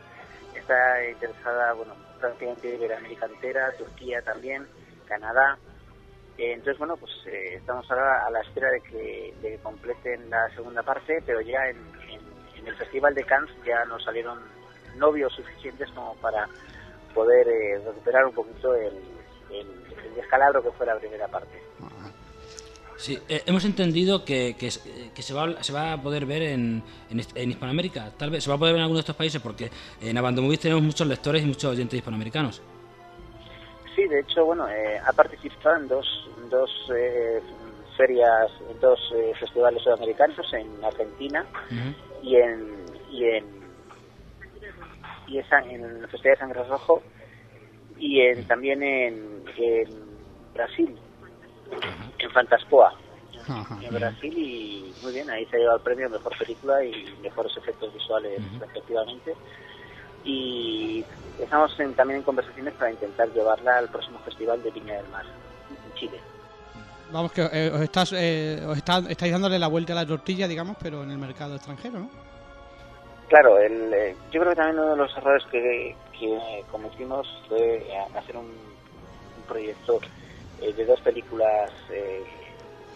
está 0.54 1.10
interesada, 1.10 1.72
bueno, 1.72 1.94
prácticamente 2.22 2.74
Iberoamérica 2.74 3.26
entera, 3.26 3.72
Turquía 3.76 4.22
también, 4.22 4.66
Canadá. 5.06 5.58
Eh, 6.38 6.52
entonces, 6.52 6.78
bueno, 6.78 6.96
pues 6.96 7.12
eh, 7.26 7.56
estamos 7.56 7.88
ahora 7.90 8.26
a 8.26 8.30
la 8.30 8.40
espera 8.40 8.70
de 8.70 8.80
que, 8.80 9.34
de 9.42 9.58
completen 9.58 10.30
la 10.30 10.48
segunda 10.54 10.82
parte, 10.82 11.22
pero 11.26 11.40
ya 11.40 11.68
en, 11.68 11.76
en, 12.08 12.66
el 12.66 12.76
Festival 12.76 13.12
de 13.14 13.24
Cannes 13.24 13.50
ya 13.66 13.84
nos 13.86 14.04
salieron 14.04 14.38
novios 14.96 15.32
suficientes 15.34 15.90
como 15.90 16.14
para 16.16 16.48
poder 17.12 17.48
eh, 17.48 17.82
recuperar 17.84 18.24
un 18.24 18.34
poquito 18.34 18.72
el, 18.76 18.94
el, 19.50 19.66
el, 20.04 20.14
descalabro 20.14 20.62
que 20.62 20.70
fue 20.70 20.86
la 20.86 20.96
primera 20.96 21.26
parte. 21.26 21.60
Sí, 23.02 23.18
eh, 23.28 23.42
hemos 23.46 23.64
entendido 23.64 24.24
que, 24.24 24.54
que, 24.56 24.68
que, 25.12 25.22
se, 25.22 25.34
va, 25.34 25.60
se 25.60 25.72
va 25.72 25.94
a 25.94 26.00
poder 26.00 26.24
ver 26.24 26.42
en, 26.42 26.84
en, 27.10 27.20
en, 27.34 27.50
Hispanoamérica. 27.50 28.12
Tal 28.16 28.30
vez 28.30 28.44
se 28.44 28.48
va 28.48 28.54
a 28.54 28.58
poder 28.60 28.74
ver 28.74 28.78
en 28.78 28.84
algunos 28.84 28.98
de 28.98 29.10
estos 29.10 29.16
países 29.16 29.42
porque 29.42 29.70
en 30.00 30.16
Abandomovies 30.16 30.60
tenemos 30.60 30.84
muchos 30.84 31.08
lectores 31.08 31.42
y 31.42 31.46
muchos 31.46 31.64
oyentes 31.64 31.98
hispanoamericanos. 31.98 32.62
Sí, 33.96 34.06
de 34.06 34.20
hecho, 34.20 34.44
bueno, 34.44 34.68
eh, 34.68 35.00
ha 35.04 35.12
participado 35.14 35.78
en 35.78 35.88
dos, 35.88 36.30
dos 36.48 36.70
eh, 36.94 37.40
ferias, 37.96 38.52
en 38.70 38.78
dos 38.78 39.00
eh, 39.16 39.32
festivales 39.40 39.82
sudamericanos, 39.82 40.52
en 40.52 40.84
Argentina 40.84 41.44
uh 41.44 41.74
-huh. 41.74 41.94
y 42.22 42.36
en 42.36 42.84
y 43.10 43.24
en 43.24 43.44
y 45.26 45.38
en, 45.38 45.44
en 45.70 46.02
el 46.02 46.08
Festival 46.08 46.36
de 46.36 46.38
Sangre 46.38 46.64
Rojo 46.68 47.02
y 47.98 48.20
en, 48.20 48.46
también 48.46 48.80
en, 48.84 49.42
en 49.56 49.88
Brasil, 50.54 50.96
en 52.18 52.30
Fantaspoa. 52.30 52.94
en 53.80 53.94
Brasil 53.94 54.38
y 54.38 54.94
muy 55.02 55.12
bien, 55.12 55.28
ahí 55.30 55.44
se 55.46 55.56
ha 55.56 55.58
llevado 55.58 55.78
el 55.78 55.82
premio 55.82 56.08
Mejor 56.08 56.36
Película 56.38 56.84
y 56.84 57.14
Mejores 57.22 57.56
Efectos 57.56 57.92
Visuales 57.92 58.40
respectivamente 58.60 59.34
y 60.24 61.04
estamos 61.40 61.78
en, 61.80 61.94
también 61.94 62.18
en 62.18 62.24
conversaciones 62.24 62.74
para 62.74 62.90
intentar 62.90 63.28
llevarla 63.32 63.78
al 63.78 63.88
próximo 63.88 64.18
festival 64.20 64.62
de 64.62 64.70
Viña 64.70 64.94
del 64.94 65.08
Mar 65.08 65.24
en 65.24 65.94
Chile. 65.98 66.20
Vamos, 67.10 67.32
que 67.32 67.42
eh, 67.42 67.70
os, 67.74 67.80
estás, 67.82 68.12
eh, 68.16 68.62
os 68.66 68.76
está, 68.76 69.02
estáis 69.08 69.32
dándole 69.32 69.58
la 69.58 69.66
vuelta 69.66 69.92
a 69.92 69.96
la 69.96 70.06
tortilla, 70.06 70.48
digamos, 70.48 70.76
pero 70.82 71.02
en 71.02 71.10
el 71.10 71.18
mercado 71.18 71.56
extranjero, 71.56 71.98
¿no? 72.00 72.10
Claro, 73.28 73.58
el, 73.58 73.92
eh, 73.92 74.16
yo 74.30 74.40
creo 74.40 74.52
que 74.52 74.56
también 74.56 74.78
uno 74.78 74.90
de 74.92 74.96
los 74.96 75.16
errores 75.16 75.42
que, 75.50 75.94
que 76.18 76.64
cometimos 76.70 77.26
fue 77.48 77.86
hacer 78.16 78.36
un, 78.36 78.46
un 78.46 79.42
proyecto 79.46 80.00
eh, 80.62 80.72
de 80.72 80.84
dos 80.84 81.00
películas 81.00 81.70
eh, 81.90 82.22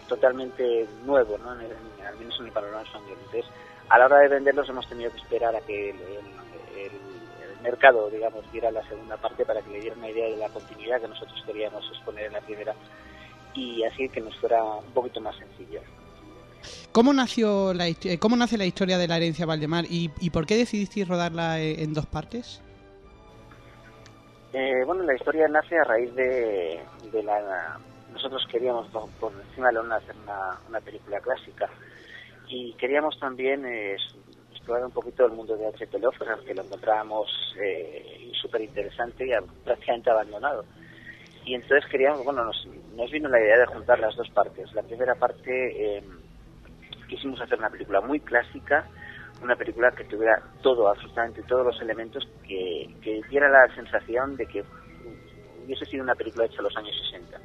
totalmente 0.07 0.87
nuevo, 1.05 1.37
¿no? 1.37 1.51
Al 1.51 2.17
menos 2.17 2.39
en 2.39 2.45
el 2.45 2.51
panorama 2.51 2.83
español. 2.83 3.17
Entonces, 3.25 3.45
a 3.89 3.99
la 3.99 4.05
hora 4.05 4.19
de 4.19 4.29
venderlos 4.29 4.69
hemos 4.69 4.87
tenido 4.87 5.11
que 5.11 5.17
esperar 5.17 5.55
a 5.55 5.61
que 5.61 5.89
el, 5.89 5.95
el, 5.97 6.91
el 7.51 7.61
mercado, 7.61 8.09
digamos, 8.09 8.49
diera 8.51 8.71
la 8.71 8.87
segunda 8.87 9.17
parte 9.17 9.45
para 9.45 9.61
que 9.61 9.71
le 9.71 9.81
diera 9.81 9.95
una 9.95 10.09
idea 10.09 10.29
de 10.29 10.37
la 10.37 10.49
continuidad 10.49 11.01
que 11.01 11.07
nosotros 11.07 11.43
queríamos 11.45 11.83
exponer 11.91 12.27
en 12.27 12.33
la 12.33 12.41
primera 12.41 12.73
y 13.53 13.83
así 13.83 14.07
que 14.09 14.21
nos 14.21 14.35
fuera 14.37 14.63
un 14.63 14.91
poquito 14.93 15.19
más 15.19 15.35
sencillo. 15.35 15.81
¿Cómo 16.91 17.13
nació 17.13 17.73
la 17.73 17.85
cómo 18.19 18.35
nace 18.35 18.57
la 18.57 18.65
historia 18.65 18.97
de 18.97 19.07
la 19.07 19.17
herencia 19.17 19.45
Valdemar 19.45 19.85
y, 19.85 20.11
y 20.19 20.29
por 20.29 20.45
qué 20.45 20.55
decidisteis 20.57 21.07
rodarla 21.07 21.59
en 21.59 21.93
dos 21.93 22.05
partes? 22.05 22.61
Eh, 24.53 24.83
bueno, 24.85 25.03
la 25.03 25.15
historia 25.15 25.47
nace 25.47 25.77
a 25.77 25.83
raíz 25.83 26.13
de, 26.15 26.81
la 27.23 27.77
nosotros 28.13 28.47
queríamos 28.49 28.87
por 29.19 29.31
encima 29.33 29.67
de 29.67 29.73
la 29.73 29.81
luna 29.81 29.95
hacer 29.97 30.15
una, 30.23 30.59
una 30.67 30.81
película 30.81 31.19
clásica 31.19 31.69
y 32.47 32.73
queríamos 32.73 33.19
también 33.19 33.65
eh, 33.65 33.97
explorar 34.51 34.85
un 34.85 34.91
poquito 34.91 35.25
el 35.25 35.33
mundo 35.33 35.55
de 35.57 35.67
H.P. 35.67 35.99
Lovecraft, 35.99 36.45
que 36.45 36.53
lo 36.53 36.63
encontrábamos 36.63 37.29
eh, 37.61 38.31
súper 38.41 38.61
interesante 38.61 39.25
y 39.25 39.31
prácticamente 39.63 40.09
abandonado. 40.09 40.65
Y 41.45 41.55
entonces 41.55 41.89
queríamos, 41.89 42.23
bueno, 42.23 42.43
nos, 42.45 42.67
nos, 42.95 43.11
vino 43.11 43.29
la 43.29 43.39
idea 43.39 43.59
de 43.59 43.65
juntar 43.65 43.99
las 43.99 44.15
dos 44.15 44.29
partes. 44.29 44.73
La 44.73 44.83
primera 44.83 45.15
parte, 45.15 45.97
eh, 45.97 46.03
quisimos 47.07 47.39
hacer 47.39 47.57
una 47.57 47.69
película 47.69 48.01
muy 48.01 48.19
clásica, 48.19 48.85
una 49.41 49.55
película 49.55 49.91
que 49.91 50.03
tuviera 50.05 50.41
todo, 50.61 50.89
absolutamente 50.89 51.43
todos 51.43 51.65
los 51.65 51.81
elementos 51.81 52.27
que, 52.47 52.93
que 53.01 53.21
diera 53.29 53.49
la 53.49 53.73
sensación 53.75 54.35
de 54.35 54.45
que 54.45 54.63
hubiese 55.63 55.85
sido 55.85 56.03
una 56.03 56.15
película 56.15 56.45
hecha 56.45 56.57
en 56.57 56.63
los 56.63 56.77
años 56.77 56.95
60. 57.11 57.39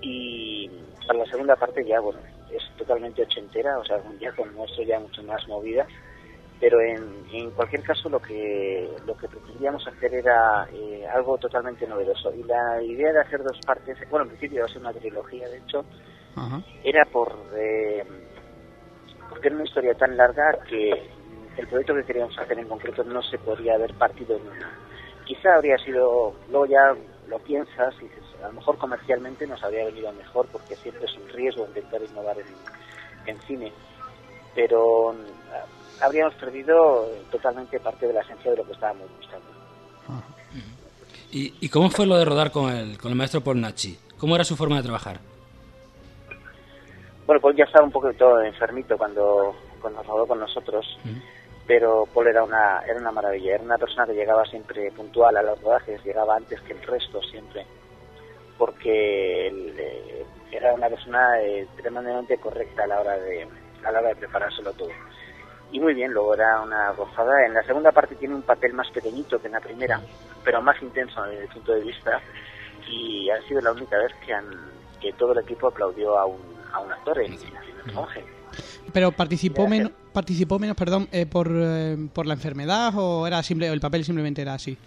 Y 0.00 0.70
para 1.06 1.20
la 1.20 1.26
segunda 1.26 1.56
parte 1.56 1.84
ya, 1.84 2.00
bueno, 2.00 2.20
es 2.50 2.62
totalmente 2.76 3.22
ochentera, 3.22 3.78
o 3.78 3.84
sea, 3.84 4.00
ya 4.20 4.32
con 4.32 4.54
nuestro 4.54 4.84
ya 4.84 5.00
mucho 5.00 5.22
más 5.22 5.46
movida, 5.48 5.86
pero 6.60 6.80
en, 6.80 7.24
en 7.32 7.50
cualquier 7.50 7.82
caso 7.82 8.08
lo 8.08 8.20
que 8.20 8.88
lo 9.06 9.16
que 9.16 9.28
pretendíamos 9.28 9.86
hacer 9.86 10.14
era 10.14 10.66
eh, 10.72 11.06
algo 11.12 11.36
totalmente 11.38 11.86
novedoso 11.86 12.32
y 12.34 12.42
la 12.44 12.82
idea 12.82 13.12
de 13.12 13.20
hacer 13.20 13.42
dos 13.42 13.58
partes, 13.66 13.98
bueno, 14.08 14.24
en 14.24 14.30
principio 14.30 14.58
iba 14.58 14.66
a 14.66 14.68
ser 14.68 14.80
una 14.80 14.92
trilogía, 14.92 15.48
de 15.48 15.58
hecho, 15.58 15.84
era 16.84 17.04
por 17.06 17.34
eh, 17.56 18.04
porque 19.28 19.48
era 19.48 19.56
una 19.56 19.64
historia 19.64 19.94
tan 19.94 20.16
larga 20.16 20.58
que 20.68 21.08
el 21.56 21.66
proyecto 21.66 21.94
que 21.94 22.04
queríamos 22.04 22.38
hacer 22.38 22.58
en 22.58 22.68
concreto 22.68 23.04
no 23.04 23.22
se 23.22 23.38
podría 23.38 23.74
haber 23.74 23.94
partido 23.94 24.36
en 24.36 24.42
una. 24.42 24.70
Quizá 25.24 25.54
habría 25.54 25.78
sido, 25.78 26.34
luego 26.50 26.66
ya 26.66 26.94
lo 27.28 27.38
piensas 27.40 27.94
y 28.00 28.04
dices, 28.04 28.22
a 28.42 28.48
lo 28.48 28.54
mejor 28.54 28.78
comercialmente 28.78 29.46
nos 29.46 29.62
habría 29.64 29.86
venido 29.86 30.12
mejor 30.12 30.46
porque 30.52 30.76
siempre 30.76 31.06
es 31.06 31.14
un 31.16 31.28
riesgo 31.30 31.66
intentar 31.66 32.02
innovar 32.02 32.36
en, 32.38 32.46
en 33.26 33.40
cine, 33.42 33.72
pero 34.54 35.12
mm, 35.12 36.02
habríamos 36.02 36.34
perdido 36.34 37.10
totalmente 37.30 37.80
parte 37.80 38.06
de 38.06 38.12
la 38.12 38.20
esencia 38.20 38.50
de 38.50 38.58
lo 38.58 38.64
que 38.64 38.72
estábamos 38.72 39.08
buscando. 39.16 39.46
¿Y, 41.32 41.54
¿Y, 41.60 41.68
cómo 41.68 41.90
fue 41.90 42.06
lo 42.06 42.16
de 42.16 42.24
rodar 42.24 42.52
con 42.52 42.72
el, 42.72 42.96
con 42.98 43.10
el 43.10 43.16
maestro 43.16 43.40
Paul 43.40 43.60
Nachi? 43.60 43.98
¿Cómo 44.16 44.36
era 44.36 44.44
su 44.44 44.56
forma 44.56 44.76
de 44.76 44.84
trabajar? 44.84 45.20
Bueno, 47.26 47.40
Paul 47.40 47.56
ya 47.56 47.64
estaba 47.64 47.84
un 47.84 47.90
poco 47.90 48.12
todo 48.12 48.40
enfermito 48.40 48.96
cuando, 48.96 49.56
cuando 49.80 50.00
rodó 50.04 50.26
con 50.26 50.38
nosotros, 50.38 50.86
pero 51.66 52.06
Paul 52.14 52.28
era 52.28 52.44
una, 52.44 52.80
era 52.86 53.00
una 53.00 53.10
maravilla, 53.10 53.56
era 53.56 53.64
una 53.64 53.78
persona 53.78 54.06
que 54.06 54.14
llegaba 54.14 54.44
siempre 54.44 54.92
puntual 54.92 55.36
a 55.36 55.42
los 55.42 55.60
rodajes, 55.60 56.04
llegaba 56.04 56.36
antes 56.36 56.60
que 56.60 56.74
el 56.74 56.82
resto 56.82 57.20
siempre, 57.22 57.66
porque 58.56 59.48
él, 59.48 59.74
eh, 59.76 60.24
era 60.52 60.72
una 60.72 60.88
persona 60.88 61.40
eh, 61.42 61.66
tremendamente 61.76 62.38
correcta 62.38 62.84
a 62.84 62.86
la 62.86 63.00
hora 63.00 63.18
de 63.18 63.48
a 63.84 63.90
la 63.90 63.98
hora 63.98 64.08
de 64.10 64.16
preparárselo 64.16 64.72
todo. 64.72 64.90
Y 65.72 65.80
muy 65.80 65.94
bien, 65.94 66.12
luego 66.12 66.34
era 66.34 66.60
una 66.60 66.90
gozada. 66.92 67.44
En 67.44 67.54
la 67.54 67.62
segunda 67.64 67.90
parte 67.90 68.14
tiene 68.14 68.34
un 68.34 68.42
papel 68.42 68.72
más 68.72 68.88
pequeñito 68.90 69.40
que 69.40 69.48
en 69.48 69.54
la 69.54 69.60
primera, 69.60 70.00
pero 70.44 70.62
más 70.62 70.80
intenso 70.80 71.22
desde 71.24 71.42
el 71.42 71.48
punto 71.48 71.72
de 71.72 71.80
vista, 71.80 72.20
y 72.88 73.28
ha 73.30 73.42
sido 73.42 73.60
la 73.60 73.72
única 73.72 73.98
vez 73.98 74.12
que, 74.24 74.32
han, 74.32 74.46
que 75.00 75.12
todo 75.14 75.32
el 75.32 75.40
equipo 75.40 75.66
aplaudió 75.66 76.16
a 76.16 76.26
un 76.26 76.55
a 76.76 76.80
un 76.80 76.92
actor 76.92 77.20
en, 77.20 77.32
el 77.32 77.92
monje. 77.92 78.24
Pero 78.92 79.12
participó 79.12 79.66
menos, 79.66 79.92
participó 80.12 80.58
menos, 80.58 80.76
perdón, 80.76 81.08
eh, 81.12 81.26
por, 81.26 81.50
eh, 81.52 81.96
por 82.12 82.26
la 82.26 82.34
enfermedad 82.34 82.92
o 82.96 83.26
era 83.26 83.42
simple, 83.42 83.66
el 83.66 83.80
papel 83.80 84.04
simplemente 84.04 84.42
era 84.42 84.54
así. 84.54 84.78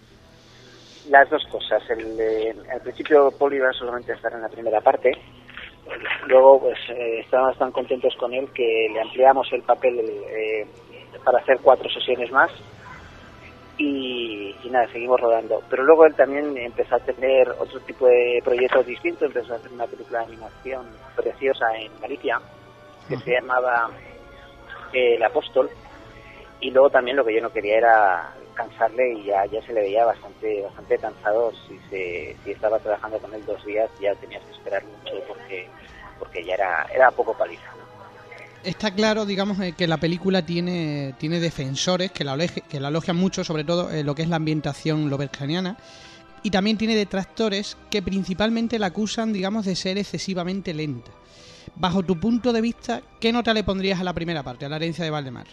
Las 1.08 1.28
dos 1.30 1.44
cosas. 1.50 1.82
El, 1.90 2.20
eh, 2.20 2.54
al 2.72 2.80
principio 2.80 3.30
Paul 3.32 3.54
iba 3.54 3.72
solamente 3.72 4.12
a 4.12 4.14
estar 4.16 4.32
en 4.32 4.42
la 4.42 4.48
primera 4.48 4.80
parte. 4.80 5.12
Luego, 6.28 6.60
pues, 6.60 6.78
eh, 6.90 7.20
estábamos 7.20 7.58
tan 7.58 7.72
contentos 7.72 8.14
con 8.16 8.32
él 8.32 8.48
que 8.54 8.88
le 8.92 9.00
ampliamos 9.00 9.48
el 9.52 9.62
papel 9.62 9.98
eh, 9.98 10.66
para 11.24 11.38
hacer 11.38 11.58
cuatro 11.62 11.88
sesiones 11.90 12.30
más 12.30 12.50
y, 13.82 14.54
y, 14.62 14.70
nada, 14.70 14.86
seguimos 14.92 15.18
rodando. 15.18 15.62
Pero 15.70 15.84
luego 15.84 16.04
él 16.04 16.14
también 16.14 16.54
empezó 16.58 16.96
a 16.96 17.00
tener 17.00 17.48
otro 17.48 17.80
tipo 17.80 18.06
de 18.06 18.42
proyectos 18.44 18.84
distintos, 18.84 19.28
empezó 19.28 19.54
a 19.54 19.56
hacer 19.56 19.72
una 19.72 19.86
película 19.86 20.18
de 20.18 20.26
animación 20.26 20.86
preciosa 21.16 21.64
en 21.78 21.90
Galicia, 21.98 22.38
que 23.08 23.16
se 23.16 23.32
llamaba 23.32 23.88
eh, 24.92 25.14
El 25.14 25.22
Apóstol, 25.22 25.70
y 26.60 26.70
luego 26.70 26.90
también 26.90 27.16
lo 27.16 27.24
que 27.24 27.34
yo 27.34 27.40
no 27.40 27.50
quería 27.50 27.78
era 27.78 28.34
cansarle 28.52 29.14
y 29.14 29.24
ya, 29.24 29.46
ya 29.46 29.62
se 29.62 29.72
le 29.72 29.80
veía 29.80 30.04
bastante 30.04 30.60
bastante 30.60 30.98
cansado, 30.98 31.50
si, 31.66 31.78
se, 31.88 32.36
si 32.44 32.50
estaba 32.50 32.78
trabajando 32.80 33.18
con 33.18 33.32
él 33.32 33.46
dos 33.46 33.64
días 33.64 33.88
ya 33.98 34.14
tenías 34.16 34.44
que 34.44 34.52
esperar 34.52 34.84
mucho 34.84 35.14
porque, 35.26 35.66
porque 36.18 36.44
ya 36.44 36.54
era, 36.54 36.86
era 36.92 37.10
poco 37.12 37.32
paliza 37.32 37.79
está 38.64 38.92
claro, 38.94 39.26
digamos, 39.26 39.58
eh, 39.60 39.74
que 39.76 39.86
la 39.86 39.98
película 39.98 40.44
tiene, 40.44 41.14
tiene 41.18 41.40
defensores 41.40 42.12
que 42.12 42.24
la, 42.24 42.36
que 42.38 42.80
la 42.80 42.88
elogian 42.88 43.16
mucho, 43.16 43.44
sobre 43.44 43.64
todo 43.64 43.90
eh, 43.90 44.04
lo 44.04 44.14
que 44.14 44.22
es 44.22 44.28
la 44.28 44.36
ambientación 44.36 45.10
lobercaniana, 45.10 45.76
y 46.42 46.50
también 46.50 46.78
tiene 46.78 46.94
detractores 46.94 47.76
que 47.90 48.02
principalmente 48.02 48.78
la 48.78 48.86
acusan, 48.86 49.32
digamos, 49.32 49.66
de 49.66 49.76
ser 49.76 49.98
excesivamente 49.98 50.72
lenta. 50.72 51.10
Bajo 51.76 52.02
tu 52.02 52.18
punto 52.18 52.52
de 52.52 52.60
vista, 52.60 53.02
¿qué 53.20 53.32
nota 53.32 53.52
le 53.52 53.62
pondrías 53.62 54.00
a 54.00 54.04
la 54.04 54.14
primera 54.14 54.42
parte, 54.42 54.64
a 54.64 54.68
la 54.68 54.76
herencia 54.76 55.04
de 55.04 55.10
Valdemar? 55.10 55.46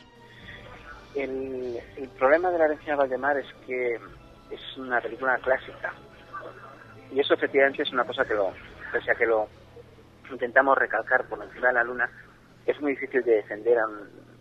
El, 1.13 1.77
el 1.97 2.09
problema 2.09 2.49
de 2.51 2.57
la 2.57 2.65
herencia 2.65 2.93
de 2.93 2.97
Valdemar 2.97 3.37
es 3.37 3.47
que 3.65 3.95
es 3.95 4.77
una 4.77 5.01
película 5.01 5.37
clásica. 5.39 5.93
Y 7.13 7.19
eso 7.19 7.33
efectivamente 7.33 7.83
es 7.83 7.91
una 7.91 8.05
cosa 8.05 8.25
que 8.25 8.33
lo, 8.33 8.53
pese 8.91 9.11
a 9.11 9.15
que 9.15 9.25
lo 9.25 9.47
intentamos 10.31 10.77
recalcar 10.77 11.25
por 11.25 11.43
encima 11.43 11.67
de 11.67 11.73
la 11.73 11.83
luna, 11.83 12.09
es 12.67 12.80
muy 12.82 12.91
difícil 12.91 13.23
de 13.23 13.38
defender 13.38 13.77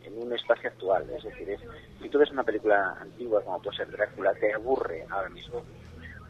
en 0.04 0.18
un 0.18 0.32
espacio 0.32 0.68
actual. 0.68 1.08
Es 1.16 1.24
decir, 1.24 1.48
es, 1.50 1.60
si 2.00 2.08
tú 2.08 2.18
ves 2.18 2.30
una 2.30 2.44
película 2.44 2.96
antigua 3.00 3.42
como 3.42 3.62
puede 3.62 3.76
ser 3.76 3.90
Drácula, 3.90 4.34
te 4.34 4.52
aburre 4.52 5.06
ahora 5.10 5.28
mismo, 5.28 5.62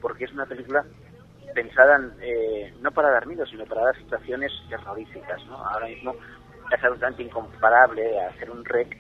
porque 0.01 0.25
es 0.25 0.33
una 0.33 0.47
película 0.47 0.85
pensada 1.55 1.99
eh, 2.21 2.75
no 2.81 2.91
para 2.91 3.11
dar 3.11 3.27
miedo, 3.27 3.47
sino 3.47 3.65
para 3.65 3.87
dar 3.87 3.97
situaciones 3.97 4.53
terroríficas. 4.69 5.45
¿no? 5.47 5.57
Ahora 5.57 5.87
mismo 5.87 6.13
es 6.13 6.75
absolutamente 6.75 7.23
incomparable 7.23 8.21
hacer 8.21 8.51
un 8.51 8.65
rec 8.65 8.97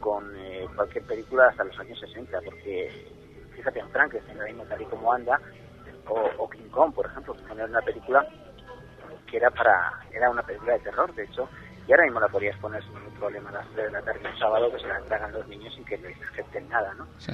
con 0.00 0.24
eh, 0.36 0.66
cualquier 0.74 1.04
película 1.04 1.48
hasta 1.48 1.64
los 1.64 1.78
años 1.78 1.98
60, 1.98 2.40
porque 2.42 3.06
fíjate 3.54 3.78
en 3.78 3.88
Frankenstein, 3.88 4.36
ahora 4.36 4.52
mismo 4.52 4.64
tal 4.64 4.82
y 4.82 4.84
como 4.86 5.12
anda, 5.12 5.40
o, 6.06 6.50
King 6.50 6.68
Kong, 6.70 6.92
por 6.92 7.06
ejemplo, 7.06 7.34
que 7.34 7.52
era 7.54 7.64
una 7.64 7.80
película 7.80 8.28
que 9.26 9.38
era 9.38 9.50
para 9.50 9.90
era 10.12 10.28
una 10.28 10.42
película 10.42 10.74
de 10.74 10.80
terror, 10.80 11.14
de 11.14 11.24
hecho, 11.24 11.48
y 11.86 11.92
ahora 11.92 12.04
mismo 12.04 12.20
la 12.20 12.28
podrías 12.28 12.56
poner 12.58 12.82
sin 12.82 12.94
ningún 12.94 13.14
problema 13.14 13.50
a 13.50 13.54
las 13.54 13.68
3 13.70 13.86
de 13.86 13.92
la 13.92 14.02
tarde 14.02 14.20
un 14.24 14.38
sábado 14.38 14.72
que 14.72 14.78
se 14.78 14.86
la 14.86 15.00
tragan 15.02 15.32
los 15.32 15.46
niños 15.48 15.74
sin 15.74 15.84
que 15.84 15.98
les 15.98 16.16
acepten 16.30 16.68
nada, 16.68 16.94
¿no? 16.94 17.06
Sí. 17.18 17.32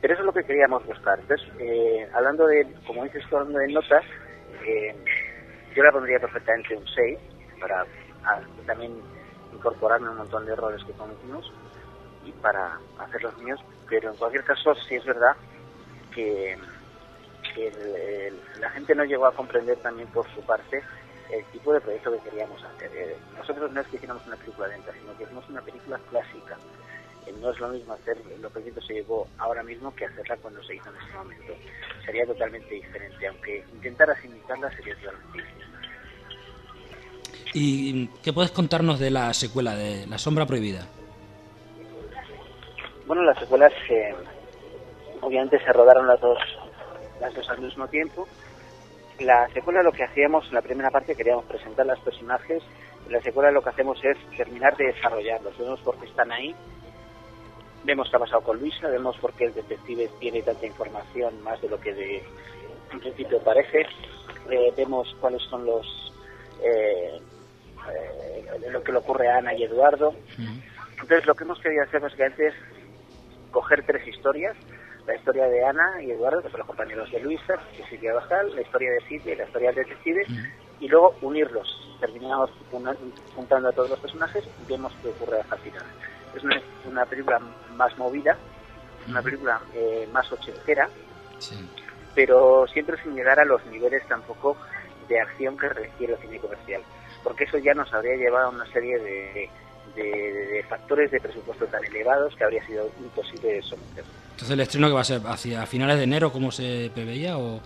Pero 0.00 0.14
eso 0.14 0.22
es 0.22 0.26
lo 0.26 0.32
que 0.32 0.44
queríamos 0.44 0.84
buscar. 0.86 1.18
Entonces, 1.18 1.48
eh, 1.58 2.08
hablando 2.12 2.46
de, 2.46 2.66
como 2.86 3.04
dices 3.04 3.24
tú, 3.30 3.36
hablando 3.36 3.58
de 3.58 3.72
notas, 3.72 4.04
eh, 4.66 4.94
yo 5.74 5.82
la 5.82 5.92
pondría 5.92 6.18
perfectamente 6.18 6.76
un 6.76 6.86
6 6.86 7.18
para 7.60 7.82
a, 8.24 8.40
también 8.66 9.00
incorporarme 9.52 10.10
un 10.10 10.16
montón 10.16 10.44
de 10.46 10.52
errores 10.52 10.82
que 10.84 10.92
cometimos 10.92 11.52
y 12.24 12.32
para 12.32 12.78
hacer 12.98 13.22
los 13.22 13.38
míos, 13.38 13.60
pero 13.88 14.10
en 14.10 14.16
cualquier 14.16 14.44
caso 14.44 14.74
sí 14.88 14.96
es 14.96 15.04
verdad 15.04 15.36
que, 16.12 16.58
que 17.54 17.68
el, 17.68 17.96
el, 17.96 18.40
la 18.60 18.70
gente 18.70 18.94
no 18.94 19.04
llegó 19.04 19.26
a 19.26 19.32
comprender 19.32 19.76
también 19.78 20.08
por 20.08 20.28
su 20.34 20.40
parte 20.42 20.82
el 21.30 21.44
tipo 21.46 21.72
de 21.72 21.80
proyecto 21.80 22.12
que 22.12 22.30
queríamos 22.30 22.62
hacer. 22.62 22.90
Eh, 22.94 23.16
nosotros 23.36 23.70
no 23.72 23.80
es 23.80 23.86
que 23.88 23.96
hiciéramos 23.96 24.26
una 24.26 24.36
película 24.36 24.68
lenta, 24.68 24.92
sino 24.92 25.16
que 25.16 25.24
hicimos 25.24 25.48
una 25.48 25.60
película 25.60 26.00
clásica. 26.10 26.56
Eh, 27.26 27.34
no 27.40 27.50
es 27.50 27.58
lo 27.58 27.68
mismo 27.68 27.92
hacer 27.92 28.16
lo 28.40 28.52
que 28.52 28.72
se 28.86 28.94
llevó 28.94 29.26
ahora 29.38 29.62
mismo 29.62 29.94
que 29.94 30.06
hacerla 30.06 30.36
cuando 30.36 30.62
se 30.62 30.76
hizo 30.76 30.90
en 30.90 30.96
ese 30.96 31.16
momento. 31.16 31.54
Sería 32.04 32.26
totalmente 32.26 32.74
diferente, 32.74 33.26
aunque 33.26 33.64
intentaras 33.72 34.24
imitarla 34.24 34.70
sería 34.76 34.94
totalmente 34.94 35.38
difícil. 35.38 35.66
¿Y 37.54 38.08
qué 38.22 38.32
puedes 38.32 38.50
contarnos 38.50 38.98
de 38.98 39.10
la 39.10 39.32
secuela 39.32 39.74
de 39.74 40.06
La 40.06 40.18
Sombra 40.18 40.46
Prohibida? 40.46 40.86
Bueno, 43.06 43.22
las 43.22 43.38
secuelas 43.38 43.72
eh, 43.88 44.14
obviamente 45.20 45.58
se 45.64 45.72
rodaron 45.72 46.06
las 46.06 46.20
dos, 46.20 46.38
las 47.20 47.34
dos 47.34 47.48
al 47.48 47.60
mismo 47.60 47.88
tiempo 47.88 48.26
la 49.20 49.48
secuela 49.48 49.82
lo 49.82 49.92
que 49.92 50.04
hacíamos, 50.04 50.46
en 50.48 50.54
la 50.54 50.62
primera 50.62 50.90
parte 50.90 51.14
queríamos 51.14 51.44
presentar 51.44 51.86
los 51.86 51.98
personajes, 52.00 52.62
en 53.06 53.12
la 53.12 53.20
secuela 53.22 53.50
lo 53.50 53.62
que 53.62 53.70
hacemos 53.70 53.98
es 54.04 54.16
terminar 54.36 54.76
de 54.76 54.86
desarrollarlos, 54.86 55.58
vemos 55.58 55.80
por 55.80 55.98
qué 55.98 56.06
están 56.06 56.32
ahí, 56.32 56.54
vemos 57.84 58.08
qué 58.10 58.16
ha 58.16 58.20
pasado 58.20 58.42
con 58.42 58.58
Luisa, 58.58 58.88
vemos 58.88 59.16
por 59.18 59.32
qué 59.34 59.44
el 59.44 59.54
detective 59.54 60.10
tiene 60.18 60.42
tanta 60.42 60.66
información 60.66 61.42
más 61.42 61.60
de 61.62 61.68
lo 61.68 61.80
que 61.80 61.94
de, 61.94 62.22
en 62.92 63.00
principio 63.00 63.40
parece, 63.40 63.86
eh, 64.50 64.72
vemos 64.76 65.16
cuáles 65.20 65.42
son 65.42 65.64
los 65.64 66.12
eh, 66.62 67.20
eh, 67.92 68.70
lo 68.70 68.82
que 68.82 68.92
le 68.92 68.98
ocurre 68.98 69.28
a 69.28 69.38
Ana 69.38 69.54
y 69.54 69.62
Eduardo. 69.62 70.14
Entonces 70.90 71.26
lo 71.26 71.34
que 71.34 71.44
hemos 71.44 71.60
querido 71.60 71.84
hacer 71.84 72.00
básicamente 72.00 72.48
es 72.48 72.54
coger 73.50 73.84
tres 73.86 74.06
historias, 74.08 74.56
la 75.06 75.14
historia 75.14 75.46
de 75.46 75.64
Ana 75.64 76.02
y 76.02 76.10
Eduardo, 76.10 76.42
que 76.42 76.50
son 76.50 76.58
los 76.58 76.66
compañeros 76.66 77.10
de 77.10 77.20
Luisa, 77.20 77.54
que 77.76 77.84
sigue 77.84 78.12
Bajal, 78.12 78.54
la 78.54 78.62
historia 78.62 78.90
de 78.90 79.00
Sidney, 79.06 79.36
la 79.36 79.44
historia 79.44 79.72
del 79.72 79.84
detective, 79.84 80.24
y 80.80 80.88
luego 80.88 81.14
unirlos. 81.22 81.96
Terminamos 82.00 82.50
juntando 83.34 83.68
a 83.68 83.72
todos 83.72 83.90
los 83.90 83.98
personajes 84.00 84.44
y 84.44 84.70
vemos 84.70 84.92
qué 85.00 85.08
ocurre 85.08 85.40
al 85.48 85.58
final. 85.58 85.82
es 86.34 86.44
una, 86.44 86.60
una 86.84 87.06
película 87.06 87.40
más 87.76 87.96
movida, 87.98 88.36
una 89.08 89.22
película 89.22 89.60
eh, 89.74 90.08
más 90.12 90.30
ochentera, 90.32 90.88
pero 92.14 92.66
siempre 92.66 93.00
sin 93.02 93.14
llegar 93.14 93.38
a 93.38 93.44
los 93.44 93.64
niveles 93.66 94.06
tampoco 94.08 94.56
de 95.08 95.20
acción 95.20 95.56
que 95.56 95.68
requiere 95.68 96.14
el 96.14 96.18
cine 96.18 96.40
comercial, 96.40 96.82
porque 97.22 97.44
eso 97.44 97.58
ya 97.58 97.74
nos 97.74 97.92
habría 97.94 98.16
llevado 98.16 98.46
a 98.46 98.50
una 98.50 98.66
serie 98.72 98.98
de, 98.98 99.48
de, 99.94 100.02
de 100.02 100.62
factores 100.64 101.10
de 101.10 101.20
presupuesto 101.20 101.66
tan 101.66 101.84
elevados 101.84 102.34
que 102.34 102.44
habría 102.44 102.66
sido 102.66 102.90
imposible 102.98 103.54
de 103.54 103.62
someter. 103.62 104.04
Entonces 104.36 104.50
el 104.52 104.60
estreno 104.60 104.88
que 104.88 104.92
va 104.92 105.00
a 105.00 105.04
ser 105.04 105.22
hacia 105.26 105.64
finales 105.64 105.96
de 105.96 106.04
enero, 106.04 106.30
como 106.30 106.52
se 106.52 106.90
preveía, 106.94 107.38
o 107.38 107.58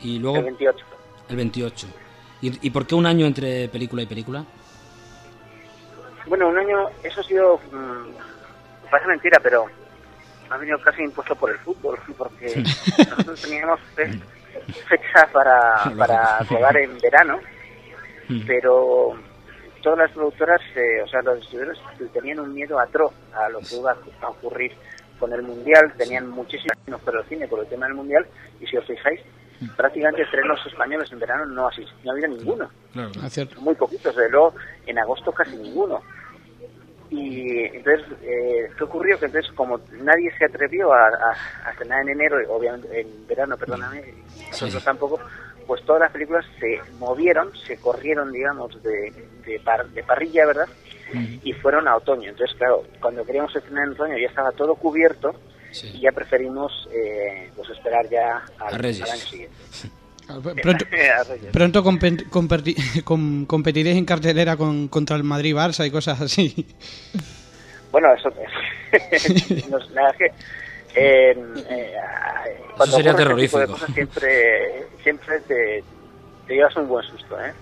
y 0.00 0.18
luego 0.18 0.38
El 0.38 0.44
28. 0.46 0.84
el 1.28 1.36
28. 1.36 1.86
¿Y, 2.42 2.66
¿Y 2.66 2.70
por 2.70 2.84
qué 2.84 2.96
un 2.96 3.06
año 3.06 3.26
entre 3.26 3.68
película 3.68 4.02
y 4.02 4.06
película? 4.06 4.44
Bueno, 6.26 6.48
un 6.48 6.58
año, 6.58 6.88
eso 7.04 7.20
ha 7.20 7.24
sido, 7.24 7.58
mm, 7.70 8.88
parece 8.90 9.08
mentira, 9.08 9.38
pero 9.40 9.66
ha 10.50 10.56
venido 10.56 10.80
casi 10.80 11.02
impuesto 11.02 11.36
por 11.36 11.50
el 11.50 11.58
fútbol, 11.58 11.96
porque 12.18 12.56
nosotros 13.10 13.40
teníamos 13.40 13.78
fe- 13.94 14.18
fecha 14.88 15.28
para, 15.32 15.92
para 15.96 16.40
rodar 16.40 16.76
en 16.76 16.98
verano, 16.98 17.38
pero 18.48 19.14
todas 19.80 19.98
las 20.00 20.10
productoras, 20.10 20.60
eh, 20.74 21.02
o 21.04 21.08
sea, 21.08 21.22
los 21.22 21.36
distribuidores 21.38 21.78
tenían 22.12 22.40
un 22.40 22.52
miedo 22.52 22.80
atroz 22.80 23.12
a 23.32 23.48
lo 23.48 23.60
que 23.60 23.76
iba 23.76 23.96
a 24.22 24.28
ocurrir 24.28 24.72
con 25.18 25.32
el 25.32 25.42
Mundial, 25.42 25.92
tenían 25.96 26.28
muchísimos 26.28 26.72
años 26.86 27.00
por 27.02 27.16
el 27.16 27.24
cine 27.24 27.48
por 27.48 27.60
el 27.60 27.66
tema 27.66 27.86
del 27.86 27.94
Mundial, 27.94 28.26
y 28.60 28.66
si 28.66 28.76
os 28.76 28.84
fijáis, 28.86 29.20
prácticamente 29.76 30.22
estrenos 30.22 30.64
españoles 30.66 31.10
en 31.10 31.18
verano 31.18 31.44
no, 31.46 31.68
asist- 31.68 31.92
no 32.04 32.12
había 32.12 32.28
ninguno 32.28 32.70
muy 33.60 33.74
poquitos, 33.74 34.14
desde 34.14 34.30
luego 34.30 34.54
en 34.86 34.98
agosto 34.98 35.32
casi 35.32 35.56
ninguno. 35.56 36.00
Y 37.10 37.64
entonces, 37.64 38.06
eh, 38.22 38.70
¿qué 38.76 38.84
ocurrió? 38.84 39.18
Que 39.18 39.26
entonces, 39.26 39.50
como 39.52 39.80
nadie 40.02 40.30
se 40.36 40.44
atrevió 40.44 40.92
a, 40.92 41.06
a, 41.08 41.34
a 41.66 41.70
estrenar 41.72 42.02
en 42.02 42.10
enero, 42.10 42.36
obviamente 42.54 43.00
en 43.00 43.26
verano, 43.26 43.56
perdóname, 43.56 44.00
y 44.36 44.40
nosotros 44.50 44.84
tampoco, 44.84 45.18
pues 45.66 45.82
todas 45.86 46.00
las 46.00 46.12
películas 46.12 46.44
se 46.60 46.78
movieron, 46.98 47.50
se 47.66 47.78
corrieron, 47.78 48.30
digamos, 48.30 48.80
de, 48.82 49.12
de, 49.46 49.58
par- 49.60 49.86
de 49.88 50.02
parrilla, 50.02 50.46
¿verdad? 50.46 50.66
Y 51.42 51.52
fueron 51.54 51.88
a 51.88 51.96
otoño. 51.96 52.30
Entonces, 52.30 52.56
claro, 52.56 52.84
cuando 53.00 53.24
queríamos 53.24 53.54
estrenar 53.56 53.84
en 53.86 53.92
otoño 53.92 54.18
ya 54.18 54.26
estaba 54.28 54.52
todo 54.52 54.74
cubierto 54.74 55.32
y 55.94 56.00
ya 56.00 56.12
preferimos 56.12 56.88
eh, 56.92 57.50
pues 57.56 57.68
esperar 57.70 58.08
ya 58.10 58.42
al, 58.58 58.74
A 58.74 58.78
Reyes. 58.78 59.02
al 59.02 59.10
año 59.10 59.20
siguiente. 59.20 59.56
Pronto, 60.62 60.84
A 61.20 61.24
Reyes. 61.24 61.52
pronto 61.52 61.82
comperti- 61.82 63.02
com- 63.04 63.46
competiréis 63.46 63.96
en 63.96 64.04
cartelera 64.04 64.56
con, 64.56 64.88
contra 64.88 65.16
el 65.16 65.24
Madrid-Barça 65.24 65.86
y 65.86 65.90
cosas 65.90 66.20
así. 66.20 66.66
Bueno, 67.90 68.08
eso 68.12 68.28
nos- 69.70 69.90
la 69.92 70.02
verdad 70.02 70.10
es 70.12 70.16
que 70.18 70.26
eh, 70.94 71.36
eh, 71.70 71.94
cuando 72.76 72.96
sería 72.96 73.12
este 73.12 73.22
terrorífico. 73.22 73.66
cosas 73.66 73.94
siempre, 73.94 74.86
siempre 75.02 75.40
te, 75.40 75.84
te 76.46 76.54
llevas 76.54 76.76
un 76.76 76.88
buen 76.88 77.06
susto, 77.06 77.40
¿eh? 77.40 77.52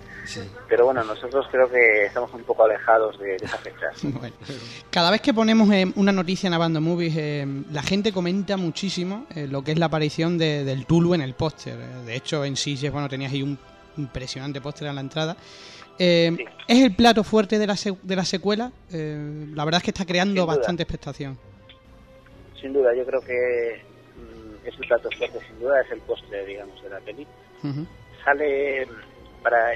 Pero 0.69 0.85
bueno, 0.87 1.05
nosotros 1.05 1.47
creo 1.51 1.71
que 1.71 2.07
estamos 2.07 2.33
un 2.35 2.43
poco 2.45 2.65
alejados 2.65 3.19
de, 3.19 3.27
de 3.29 3.37
esas 3.37 3.61
fechas. 3.61 4.03
Bueno. 4.03 4.35
Cada 4.91 5.11
vez 5.11 5.21
que 5.21 5.33
ponemos 5.35 5.71
eh, 5.73 5.87
una 5.97 6.12
noticia 6.12 6.47
en 6.49 6.55
Abando 6.55 6.81
Movies, 6.81 7.15
eh, 7.17 7.47
la 7.73 7.83
gente 7.83 8.12
comenta 8.12 8.57
muchísimo 8.57 9.27
eh, 9.35 9.47
lo 9.49 9.62
que 9.62 9.73
es 9.73 9.79
la 9.79 9.87
aparición 9.87 10.39
de- 10.39 10.65
del 10.65 10.87
Tulu 10.87 11.15
en 11.15 11.21
el 11.23 11.35
póster. 11.35 11.79
Eh, 11.79 12.05
De 12.07 12.17
hecho, 12.17 12.45
en 12.45 12.57
Sitges, 12.57 12.91
bueno, 12.93 13.09
tenías 13.09 13.33
ahí 13.33 13.43
un 13.43 13.59
impresionante 13.97 14.61
póster 14.61 14.89
en 14.89 14.95
la 14.95 15.01
entrada. 15.01 15.37
Eh, 15.99 16.37
¿Es 16.69 16.83
el 16.83 16.95
plato 16.95 17.25
fuerte 17.25 17.59
de 17.59 17.67
la, 17.67 17.75
de 18.03 18.17
la 18.17 18.25
secuela? 18.25 18.71
Eh, 18.93 19.47
la 19.55 19.65
verdad 19.65 19.79
es 19.79 19.85
que 19.85 19.91
está 19.91 20.05
creando 20.05 20.45
bastante 20.45 20.83
expectación. 20.83 21.39
Sin 22.61 22.73
duda, 22.73 22.95
yo 22.95 23.05
creo 23.07 23.21
que 23.21 23.81
mm, 24.17 24.67
es 24.67 24.75
el 24.79 24.87
plato 24.89 25.09
fuerte, 25.17 25.39
sin 25.47 25.59
duda, 25.61 25.81
es 25.81 25.91
el 25.91 26.01
postre, 26.01 26.45
digamos, 26.45 26.83
de 26.83 26.91
la 26.91 27.01
peli. 27.01 27.27
Sale, 28.25 28.87
para, 29.43 29.73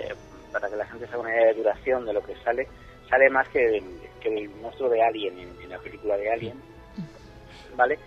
para 0.50 0.68
que 0.68 0.76
la 0.76 0.86
gente 0.86 1.06
se 1.06 1.12
haga 1.12 1.22
una 1.22 1.34
idea 1.34 1.46
de 1.46 1.54
duración 1.54 2.04
de 2.04 2.12
lo 2.12 2.22
que 2.22 2.34
sale, 2.44 2.68
sale 3.08 3.30
más 3.30 3.48
que 3.48 3.78
el, 3.78 3.84
que 4.20 4.28
el 4.28 4.48
monstruo 4.50 4.88
de 4.88 5.02
Alien 5.02 5.38
en, 5.38 5.62
en 5.62 5.70
la 5.70 5.78
película 5.78 6.16
de 6.16 6.30
Alien, 6.30 6.60
¿vale? 7.76 7.98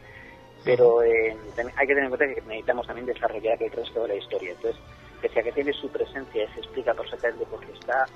Pero 0.63 1.03
eh, 1.03 1.36
hay 1.58 1.88
que 1.88 1.93
tener 1.93 2.03
en 2.03 2.10
cuenta 2.10 2.27
que 2.27 2.41
necesitamos 2.41 2.88
también 2.88 3.06
desarrollar 3.06 3.62
el 3.62 3.71
resto 3.71 4.03
de 4.03 4.08
la 4.08 4.15
historia. 4.15 4.51
Entonces, 4.51 4.82
pese 5.21 5.39
a 5.39 5.43
que 5.43 5.51
tiene 5.51 5.73
su 5.73 5.89
presencia, 5.89 6.53
se 6.53 6.60
explica 6.60 6.93
perfectamente 6.93 7.45
por 7.45 7.60
qué 7.60 7.73
está, 7.73 8.08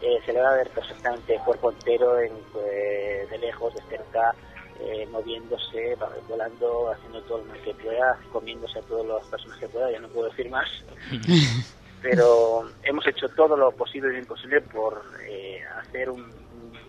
eh, 0.00 0.18
se 0.24 0.32
le 0.32 0.40
va 0.40 0.50
a 0.50 0.56
ver 0.56 0.70
perfectamente 0.70 1.34
el 1.34 1.40
cuerpo 1.42 1.70
entero, 1.70 2.18
en, 2.18 2.32
eh, 2.64 3.26
de 3.30 3.38
lejos, 3.38 3.74
de 3.74 3.82
cerca, 3.82 4.34
eh, 4.80 5.06
moviéndose, 5.10 5.94
volando, 6.26 6.90
haciendo 6.90 7.20
todo 7.22 7.44
lo 7.44 7.52
que 7.62 7.74
pueda, 7.74 8.18
comiéndose 8.32 8.78
a 8.78 8.82
todas 8.82 9.06
las 9.06 9.26
personas 9.26 9.58
que 9.58 9.68
pueda, 9.68 9.90
ya 9.90 10.00
no 10.00 10.08
puedo 10.08 10.30
decir 10.30 10.48
más. 10.50 10.66
Pero 12.02 12.70
hemos 12.82 13.06
hecho 13.06 13.28
todo 13.28 13.56
lo 13.56 13.72
posible 13.72 14.08
y 14.08 14.12
lo 14.12 14.18
imposible 14.18 14.60
por 14.62 15.02
eh, 15.22 15.62
hacer 15.78 16.08
un, 16.08 16.32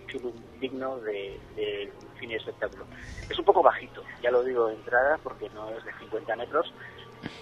chulo 0.07 0.33
digno 0.59 0.97
de, 0.99 1.39
de 1.55 1.91
cine 2.19 2.35
espectáculo. 2.35 2.85
Es 3.29 3.37
un 3.37 3.45
poco 3.45 3.63
bajito, 3.63 4.03
ya 4.21 4.31
lo 4.31 4.43
digo 4.43 4.67
de 4.67 4.75
entrada, 4.75 5.17
porque 5.23 5.49
no 5.51 5.69
es 5.69 5.83
de 5.83 5.93
50 5.93 6.35
metros, 6.35 6.73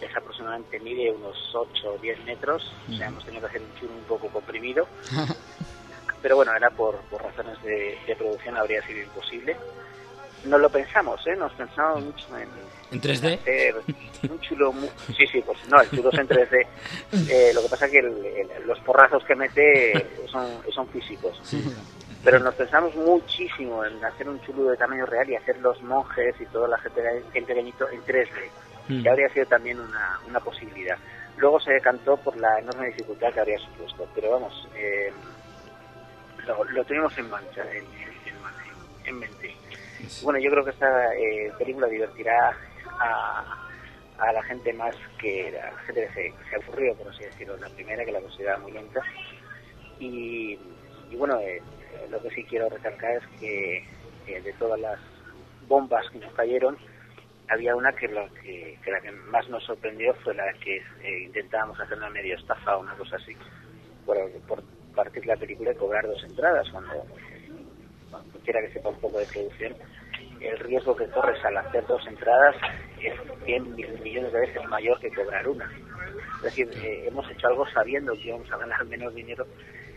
es 0.01 0.15
aproximadamente 0.15 0.79
mide 0.79 1.11
unos 1.11 1.37
8 1.53 1.93
o 1.93 1.97
10 1.97 2.25
metros, 2.25 2.71
o 2.89 2.93
sea, 2.93 3.07
hemos 3.07 3.25
tenido 3.25 3.41
que 3.41 3.47
hacer 3.47 3.61
un 3.61 3.79
chulo 3.79 3.93
un 3.93 4.03
poco 4.03 4.27
comprimido, 4.29 4.87
pero 6.21 6.35
bueno, 6.35 6.53
era 6.55 6.69
por, 6.69 6.97
por 7.09 7.21
razones 7.23 7.61
de, 7.63 7.97
de 8.05 8.15
producción, 8.15 8.57
habría 8.57 8.81
sido 8.83 9.01
imposible. 9.01 9.55
No 10.45 10.57
lo 10.57 10.69
pensamos, 10.69 11.25
¿eh? 11.27 11.35
Nos 11.35 11.51
pensamos 11.53 12.01
mucho 12.01 12.37
en, 12.37 12.47
¿En 12.91 13.01
3D? 13.01 13.39
hacer 13.39 13.75
un 14.29 14.39
chulo 14.41 14.73
sí 15.15 15.25
sí 15.27 15.41
pues 15.45 15.57
no 15.69 15.79
el 15.81 15.89
chulo 15.91 16.09
es 16.11 16.19
en 16.19 16.27
3D 16.27 16.67
Eh, 17.29 17.51
lo 17.53 17.61
que 17.63 17.69
pasa 17.69 17.85
es 17.85 17.91
que 17.91 17.99
el- 17.99 18.25
el- 18.25 18.67
los 18.67 18.79
porrazos 18.79 19.23
que 19.25 19.35
mete 19.35 20.05
son, 20.27 20.61
son 20.73 20.87
físicos. 20.89 21.39
Pero 22.23 22.39
nos 22.39 22.53
pensamos 22.55 22.93
muchísimo 22.95 23.85
en 23.85 24.03
hacer 24.03 24.27
un 24.27 24.41
chulo 24.41 24.69
de 24.71 24.77
tamaño 24.77 25.05
real 25.05 25.29
y 25.29 25.35
hacer 25.35 25.57
los 25.59 25.81
monjes 25.83 26.35
y 26.41 26.45
toda 26.47 26.67
la 26.67 26.77
gente 26.79 27.01
el 27.33 27.43
pequeñito 27.45 27.87
en 27.89 28.01
3D 28.03 28.49
Mm. 28.89 29.03
que 29.03 29.09
habría 29.09 29.29
sido 29.29 29.45
también 29.45 29.79
una, 29.79 30.19
una 30.27 30.39
posibilidad. 30.39 30.97
Luego 31.37 31.59
se 31.59 31.71
decantó 31.73 32.17
por 32.17 32.35
la 32.37 32.57
enorme 32.57 32.87
dificultad 32.87 33.31
que 33.31 33.39
habría 33.39 33.59
supuesto 33.59 34.07
pero 34.15 34.31
vamos 34.31 34.67
eh, 34.75 35.13
lo, 36.47 36.63
lo 36.63 36.83
tenemos 36.85 37.15
en 37.17 37.29
mancha 37.29 37.61
en, 37.71 37.83
en- 37.85 39.05
en 39.05 39.19
mente. 39.19 39.55
Bueno, 40.23 40.39
yo 40.39 40.49
creo 40.49 40.63
que 40.63 40.71
esta 40.71 41.13
eh, 41.15 41.51
película 41.59 41.87
divertirá 41.87 42.57
a, 42.99 43.69
a 44.19 44.33
la 44.33 44.43
gente 44.43 44.73
más 44.73 44.95
que 45.17 45.51
la 45.51 45.77
gente 45.79 46.07
que 46.07 46.13
se, 46.13 46.21
que 46.23 46.49
se 46.49 46.55
ha 46.55 46.59
aburrido, 46.59 46.95
por 46.95 47.07
así 47.07 47.23
decirlo, 47.23 47.57
la 47.57 47.69
primera, 47.69 48.03
que 48.05 48.11
la 48.11 48.21
considera 48.21 48.57
muy 48.57 48.71
lenta. 48.71 49.01
Y, 49.99 50.57
bueno, 51.17 51.39
eh, 51.39 51.61
lo 52.09 52.21
que 52.21 52.29
sí 52.31 52.43
quiero 52.43 52.69
recalcar 52.69 53.17
es 53.17 53.27
que 53.39 53.77
eh, 54.27 54.41
de 54.41 54.53
todas 54.53 54.79
las 54.79 54.99
bombas 55.67 56.07
que 56.09 56.19
nos 56.19 56.33
cayeron, 56.33 56.77
había 57.49 57.75
una 57.75 57.91
que, 57.93 58.07
lo 58.07 58.31
que, 58.35 58.77
la 58.85 59.01
que 59.01 59.11
más 59.11 59.47
nos 59.49 59.63
sorprendió 59.63 60.13
fue 60.15 60.35
la 60.35 60.51
que 60.53 60.77
eh, 60.77 61.23
intentábamos 61.25 61.79
hacer 61.79 61.97
una 61.97 62.09
medio 62.09 62.35
estafa 62.35 62.77
o 62.77 62.81
una 62.81 62.95
cosa 62.95 63.15
así, 63.15 63.35
por, 64.05 64.17
por 64.47 64.63
partir 64.95 65.25
la 65.25 65.35
película 65.35 65.71
y 65.71 65.75
cobrar 65.75 66.05
dos 66.05 66.23
entradas, 66.23 66.69
cuando 66.71 67.05
cualquiera 68.31 68.61
que 68.61 68.73
sepa 68.73 68.89
un 68.89 68.99
poco 68.99 69.19
de 69.19 69.25
producción, 69.25 69.73
el 70.41 70.57
riesgo 70.59 70.95
que 70.95 71.05
corres 71.07 71.43
al 71.45 71.57
hacer 71.57 71.85
dos 71.87 72.05
entradas 72.07 72.55
es 73.01 73.13
100 73.45 73.75
mil 73.75 73.99
millones 74.01 74.31
de 74.33 74.39
veces 74.39 74.65
mayor 74.69 74.99
que 74.99 75.09
cobrar 75.11 75.47
una. 75.47 75.69
Es 76.37 76.43
decir, 76.43 76.69
eh, 76.83 77.05
hemos 77.07 77.29
hecho 77.29 77.47
algo 77.47 77.65
sabiendo 77.73 78.13
que 78.13 78.27
íbamos 78.29 78.49
a 78.51 78.57
ganar 78.57 78.85
menos 78.85 79.13
dinero 79.13 79.45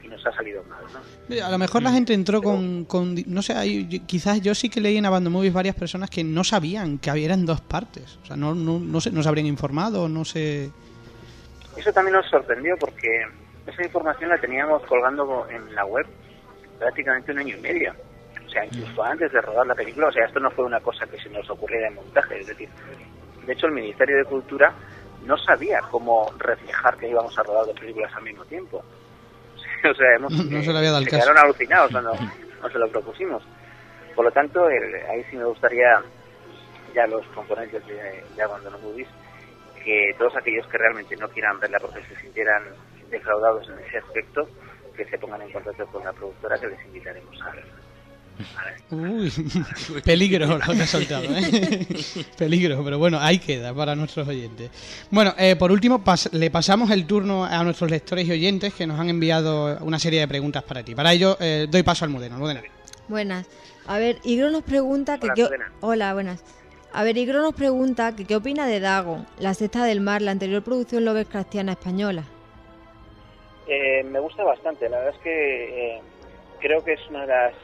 y 0.02 0.08
nos 0.08 0.24
ha 0.26 0.32
salido 0.32 0.64
mal, 0.64 0.82
¿no? 0.92 1.46
A 1.46 1.50
lo 1.50 1.58
mejor 1.58 1.82
la 1.82 1.92
gente 1.92 2.12
entró 2.12 2.42
con, 2.42 2.84
con- 2.86 3.14
no 3.26 3.42
sé, 3.42 3.52
hay- 3.54 3.86
quizás 4.06 4.40
yo 4.40 4.52
sí 4.54 4.68
que 4.68 4.80
leí 4.80 4.96
en 4.96 5.06
Abandon 5.06 5.32
Movies 5.32 5.52
varias 5.52 5.76
personas 5.76 6.10
que 6.10 6.24
no 6.24 6.42
sabían 6.42 6.98
que 6.98 7.10
había 7.10 7.32
en 7.32 7.46
dos 7.46 7.60
partes. 7.60 8.18
O 8.22 8.26
sea, 8.26 8.34
no, 8.36 8.54
no, 8.54 8.80
no, 8.80 9.00
se, 9.00 9.12
no 9.12 9.22
se 9.22 9.28
habrían 9.28 9.46
informado, 9.46 10.08
no 10.08 10.24
sé... 10.24 10.70
Eso 11.76 11.92
también 11.92 12.16
nos 12.16 12.28
sorprendió 12.28 12.76
porque 12.78 13.22
esa 13.66 13.82
información 13.84 14.28
la 14.30 14.38
teníamos 14.40 14.82
colgando 14.82 15.46
en 15.48 15.72
la 15.74 15.84
web 15.86 16.06
prácticamente 16.80 17.30
un 17.32 17.38
año 17.38 17.56
y 17.56 17.60
medio. 17.60 17.94
O 18.52 18.54
sea, 18.54 18.66
incluso 18.66 19.02
antes 19.02 19.32
de 19.32 19.40
rodar 19.40 19.66
la 19.66 19.74
película. 19.74 20.08
O 20.08 20.12
sea, 20.12 20.26
esto 20.26 20.38
no 20.38 20.50
fue 20.50 20.66
una 20.66 20.78
cosa 20.80 21.06
que 21.06 21.16
se 21.18 21.30
nos 21.30 21.48
ocurriera 21.48 21.88
en 21.88 21.94
montaje. 21.94 22.38
Es 22.40 22.46
decir, 22.48 22.68
de 23.46 23.52
hecho, 23.54 23.66
el 23.66 23.72
Ministerio 23.72 24.18
de 24.18 24.24
Cultura 24.26 24.74
no 25.24 25.38
sabía 25.38 25.80
cómo 25.90 26.30
reflejar 26.38 26.98
que 26.98 27.08
íbamos 27.08 27.38
a 27.38 27.42
rodar 27.44 27.64
dos 27.64 27.80
películas 27.80 28.12
al 28.14 28.24
mismo 28.24 28.44
tiempo. 28.44 28.84
O 29.90 29.94
sea, 29.94 30.14
hemos, 30.16 30.32
No 30.32 30.62
se 30.62 30.70
le 30.72 30.78
había 30.78 30.90
dado 30.92 30.98
el 31.02 31.04
se 31.10 31.10
quedaron 31.10 31.38
alucinados 31.38 31.90
cuando 31.90 32.12
nos 32.62 32.74
lo 32.74 32.88
propusimos. 32.90 33.42
Por 34.14 34.24
lo 34.26 34.30
tanto, 34.30 34.68
el- 34.68 34.94
ahí 35.10 35.24
sí 35.30 35.36
me 35.36 35.44
gustaría, 35.44 36.00
ya 36.94 37.06
los 37.08 37.26
componentes 37.28 37.84
de, 37.86 38.22
de 38.36 38.42
Abandono 38.42 38.78
Movies, 38.78 39.08
que 39.82 40.14
todos 40.18 40.36
aquellos 40.36 40.66
que 40.68 40.78
realmente 40.78 41.16
no 41.16 41.26
quieran 41.30 41.58
verla 41.58 41.80
porque 41.80 42.00
se 42.04 42.14
sintieran 42.20 42.62
defraudados 43.10 43.68
en 43.70 43.78
ese 43.80 43.98
aspecto, 43.98 44.46
que 44.96 45.04
se 45.06 45.18
pongan 45.18 45.42
en 45.42 45.50
contacto 45.50 45.84
con 45.86 46.04
la 46.04 46.12
productora 46.12 46.58
que 46.60 46.68
les 46.68 46.84
invitaremos 46.84 47.40
a, 47.42 47.52
Uy, 48.90 49.32
peligro 50.04 50.46
lo 50.46 50.74
que 50.74 50.82
ha 50.82 50.86
soltado, 50.86 51.24
¿eh? 51.24 51.86
peligro, 52.38 52.82
pero 52.84 52.98
bueno, 52.98 53.18
ahí 53.20 53.38
queda 53.38 53.72
para 53.72 53.94
nuestros 53.94 54.28
oyentes. 54.28 54.70
Bueno, 55.10 55.34
eh, 55.38 55.56
por 55.56 55.72
último, 55.72 56.02
le 56.32 56.50
pasamos 56.50 56.90
el 56.90 57.06
turno 57.06 57.44
a 57.44 57.62
nuestros 57.64 57.90
lectores 57.90 58.26
y 58.26 58.32
oyentes 58.32 58.74
que 58.74 58.86
nos 58.86 59.00
han 59.00 59.08
enviado 59.08 59.78
una 59.80 59.98
serie 59.98 60.20
de 60.20 60.28
preguntas 60.28 60.62
para 60.62 60.82
ti. 60.82 60.94
Para 60.94 61.12
ello, 61.12 61.36
eh, 61.40 61.66
doy 61.70 61.82
paso 61.82 62.04
al 62.04 62.10
Modeno. 62.10 62.38
Buenas. 63.08 63.46
A 63.86 63.98
ver, 63.98 64.18
Igro 64.24 64.50
nos 64.50 64.62
pregunta 64.62 65.18
que... 65.18 65.28
Hola, 65.28 65.72
Hola, 65.80 66.14
buenas. 66.14 66.44
A 66.92 67.04
ver, 67.04 67.16
Igro 67.16 67.40
nos 67.40 67.54
pregunta 67.54 68.14
que 68.14 68.26
qué 68.26 68.36
opina 68.36 68.66
de 68.66 68.78
Dagon, 68.78 69.26
La 69.38 69.54
Sexta 69.54 69.84
del 69.84 70.00
Mar, 70.00 70.20
la 70.20 70.30
anterior 70.32 70.62
producción 70.62 71.04
Lovecraftiana 71.06 71.72
española. 71.72 72.24
Eh, 73.66 74.02
me 74.04 74.20
gusta 74.20 74.44
bastante, 74.44 74.88
la 74.88 74.98
verdad 74.98 75.14
es 75.14 75.22
que 75.22 75.96
eh, 75.96 76.00
creo 76.60 76.84
que 76.84 76.92
es 76.92 77.00
una 77.08 77.22
de 77.22 77.26
las 77.28 77.54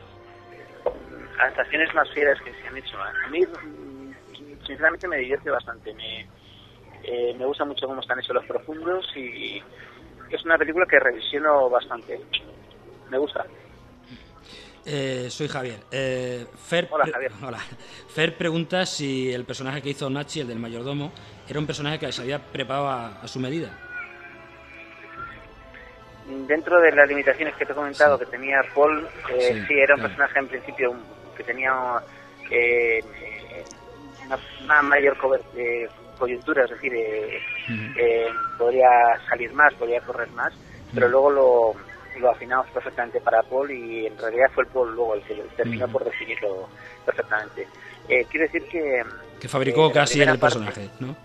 adaptaciones 1.38 1.94
más 1.94 2.10
fieles 2.10 2.40
que 2.42 2.52
se 2.52 2.68
han 2.68 2.76
hecho. 2.76 2.96
A 2.98 3.28
mí, 3.28 3.40
mm, 3.40 4.66
sinceramente, 4.66 5.08
me 5.08 5.18
divierte 5.18 5.50
bastante. 5.50 5.94
Me, 5.94 6.28
eh, 7.04 7.34
me 7.38 7.46
gusta 7.46 7.64
mucho 7.64 7.86
cómo 7.86 8.00
están 8.00 8.18
hechos 8.18 8.34
los 8.34 8.46
profundos 8.46 9.06
y 9.16 9.62
es 10.30 10.44
una 10.44 10.58
película 10.58 10.86
que 10.86 10.98
revisiono 10.98 11.70
bastante. 11.70 12.20
Me 13.10 13.18
gusta. 13.18 13.44
Eh, 14.84 15.28
soy 15.28 15.48
Javier. 15.48 15.80
Eh, 15.90 16.46
Fer 16.56 16.88
hola, 16.90 17.06
Javier. 17.12 17.32
Hola. 17.42 17.58
Fer 18.08 18.36
pregunta 18.36 18.86
si 18.86 19.30
el 19.30 19.44
personaje 19.44 19.82
que 19.82 19.90
hizo 19.90 20.08
Nachi, 20.08 20.40
el 20.40 20.48
del 20.48 20.58
mayordomo, 20.58 21.12
era 21.46 21.58
un 21.58 21.66
personaje 21.66 21.98
que 21.98 22.10
se 22.10 22.22
había 22.22 22.38
preparado 22.38 22.88
a, 22.88 23.28
su 23.28 23.38
medida. 23.38 23.70
Dentro 26.46 26.80
de 26.80 26.92
las 26.92 27.08
limitaciones 27.08 27.54
que 27.56 27.66
te 27.66 27.72
he 27.72 27.74
comentado 27.74 28.18
que 28.18 28.26
tenía 28.26 28.62
Paul, 28.74 29.06
eh, 29.30 29.64
sí, 29.66 29.74
era 29.78 29.94
un 29.94 30.02
personaje 30.02 30.38
en 30.38 30.48
principio 30.48 30.94
que 31.38 31.44
tenía 31.44 31.72
eh, 32.50 33.00
una, 34.64 34.82
mayor 34.82 35.16
coyuntura, 36.18 36.64
es 36.64 36.70
decir, 36.70 36.92
podría 38.58 38.88
salir 39.28 39.52
más, 39.54 39.72
podría 39.74 40.02
correr 40.02 40.28
más, 40.32 40.52
pero 40.92 41.08
luego 41.08 41.30
lo 41.30 41.88
lo 42.20 42.30
afinamos 42.30 42.66
perfectamente 42.70 43.20
para 43.20 43.42
Paul 43.42 43.70
y 43.70 44.06
en 44.06 44.18
realidad 44.18 44.46
fue 44.54 44.64
el 44.64 44.70
Paul 44.70 44.94
luego 44.94 45.14
el 45.14 45.22
que 45.22 45.34
terminó 45.56 45.88
por 45.88 46.04
definirlo 46.04 46.68
perfectamente. 47.04 47.66
Eh, 48.08 48.24
quiere 48.30 48.46
decir 48.46 48.64
que... 48.68 49.02
Que 49.40 49.48
fabricó 49.48 49.90
casi 49.92 50.20
el 50.20 50.38
personaje, 50.38 50.88
¿no? 51.00 51.16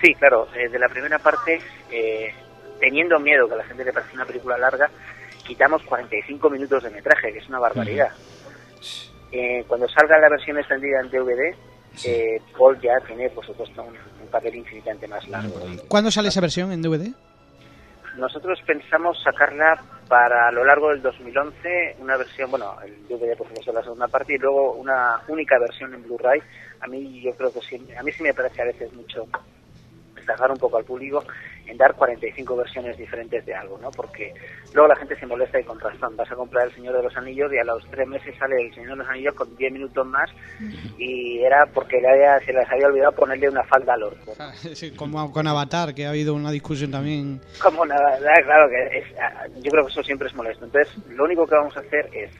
Sí, 0.00 0.14
claro. 0.14 0.48
Eh, 0.54 0.68
de 0.68 0.78
la 0.78 0.88
primera 0.88 1.18
parte, 1.18 1.60
eh, 1.90 2.32
teniendo 2.78 3.18
miedo 3.18 3.46
que 3.48 3.54
a 3.54 3.58
la 3.58 3.64
gente 3.64 3.84
le 3.84 3.92
parezca 3.92 4.14
una 4.14 4.24
película 4.24 4.56
larga, 4.56 4.88
quitamos 5.46 5.82
45 5.82 6.48
minutos 6.48 6.82
de 6.84 6.90
metraje, 6.90 7.32
que 7.32 7.38
es 7.38 7.48
una 7.48 7.58
barbaridad. 7.58 8.10
Cuando 9.66 9.88
salga 9.88 10.18
la 10.18 10.28
versión 10.28 10.58
extendida 10.58 11.00
en 11.00 11.10
DVD, 11.10 11.54
Paul 12.56 12.80
ya 12.80 12.98
tiene, 13.06 13.28
por 13.30 13.44
supuesto, 13.44 13.82
un, 13.82 13.94
un 14.22 14.28
papel 14.28 14.56
infinitamente 14.56 15.08
más 15.08 15.26
largo. 15.28 15.60
¿Cuándo 15.88 16.10
sale 16.10 16.28
esa 16.28 16.40
versión 16.40 16.72
en 16.72 16.82
DVD? 16.82 17.12
Nosotros 18.16 18.58
pensamos 18.66 19.22
sacarla 19.22 19.80
para 20.08 20.48
a 20.48 20.52
lo 20.52 20.64
largo 20.64 20.90
del 20.90 21.00
2011 21.00 21.96
una 22.00 22.16
versión, 22.16 22.50
bueno, 22.50 22.74
el 22.84 23.06
DVD 23.06 23.36
por 23.36 23.46
supuesto 23.46 23.72
la 23.72 23.82
segunda 23.82 24.08
parte 24.08 24.34
y 24.34 24.38
luego 24.38 24.72
una 24.72 25.20
única 25.28 25.56
versión 25.58 25.94
en 25.94 26.02
Blu-ray. 26.02 26.40
A 26.80 26.88
mí 26.88 27.22
yo 27.22 27.30
creo 27.36 27.52
que 27.52 27.60
sí, 27.60 27.76
a 27.96 28.02
mí 28.02 28.10
sí 28.10 28.22
me 28.22 28.34
parece 28.34 28.62
a 28.62 28.64
veces 28.64 28.92
mucho 28.92 29.26
destacar 30.30 30.50
un 30.50 30.58
poco 30.58 30.78
al 30.78 30.84
público 30.84 31.24
en 31.66 31.76
dar 31.76 31.94
45 31.94 32.56
versiones 32.56 32.96
diferentes 32.96 33.44
de 33.44 33.54
algo, 33.54 33.78
¿no? 33.78 33.90
Porque 33.90 34.32
luego 34.74 34.88
la 34.88 34.96
gente 34.96 35.18
se 35.18 35.26
molesta 35.26 35.60
y 35.60 35.64
contrastan. 35.64 36.16
Vas 36.16 36.30
a 36.30 36.34
comprar 36.34 36.66
El 36.66 36.74
Señor 36.74 36.96
de 36.96 37.02
los 37.02 37.16
Anillos 37.16 37.52
y 37.52 37.58
a 37.58 37.64
los 37.64 37.84
tres 37.90 38.08
meses 38.08 38.34
sale 38.38 38.60
El 38.60 38.74
Señor 38.74 38.90
de 38.90 38.96
los 38.96 39.08
Anillos 39.08 39.34
con 39.34 39.54
10 39.56 39.72
minutos 39.72 40.06
más 40.06 40.30
y 40.98 41.38
era 41.40 41.66
porque 41.66 42.00
le 42.00 42.08
había, 42.08 42.38
se 42.40 42.52
les 42.52 42.68
había 42.70 42.86
olvidado 42.86 43.12
ponerle 43.12 43.48
una 43.48 43.62
falda 43.64 43.94
al 43.94 44.02
orco. 44.02 44.34
Ah, 44.38 44.52
como 44.96 45.32
con 45.32 45.46
Avatar, 45.46 45.94
que 45.94 46.06
ha 46.06 46.10
habido 46.10 46.34
una 46.34 46.50
discusión 46.50 46.90
también. 46.90 47.40
Como 47.62 47.84
nada, 47.86 48.18
claro 48.44 48.68
que 48.68 48.98
es, 48.98 49.04
ah, 49.20 49.46
yo 49.62 49.70
creo 49.70 49.84
que 49.84 49.92
eso 49.92 50.02
siempre 50.02 50.28
es 50.28 50.34
molesto. 50.34 50.64
Entonces, 50.64 50.96
lo 51.08 51.24
único 51.24 51.46
que 51.46 51.54
vamos 51.54 51.76
a 51.76 51.80
hacer 51.80 52.08
es 52.12 52.30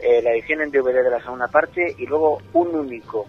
eh, 0.00 0.22
la 0.22 0.32
edición 0.32 0.60
en 0.62 0.70
DVD 0.70 1.02
de 1.02 1.10
la 1.10 1.20
segunda 1.20 1.48
parte 1.48 1.94
y 1.98 2.06
luego 2.06 2.40
un 2.52 2.74
único 2.74 3.26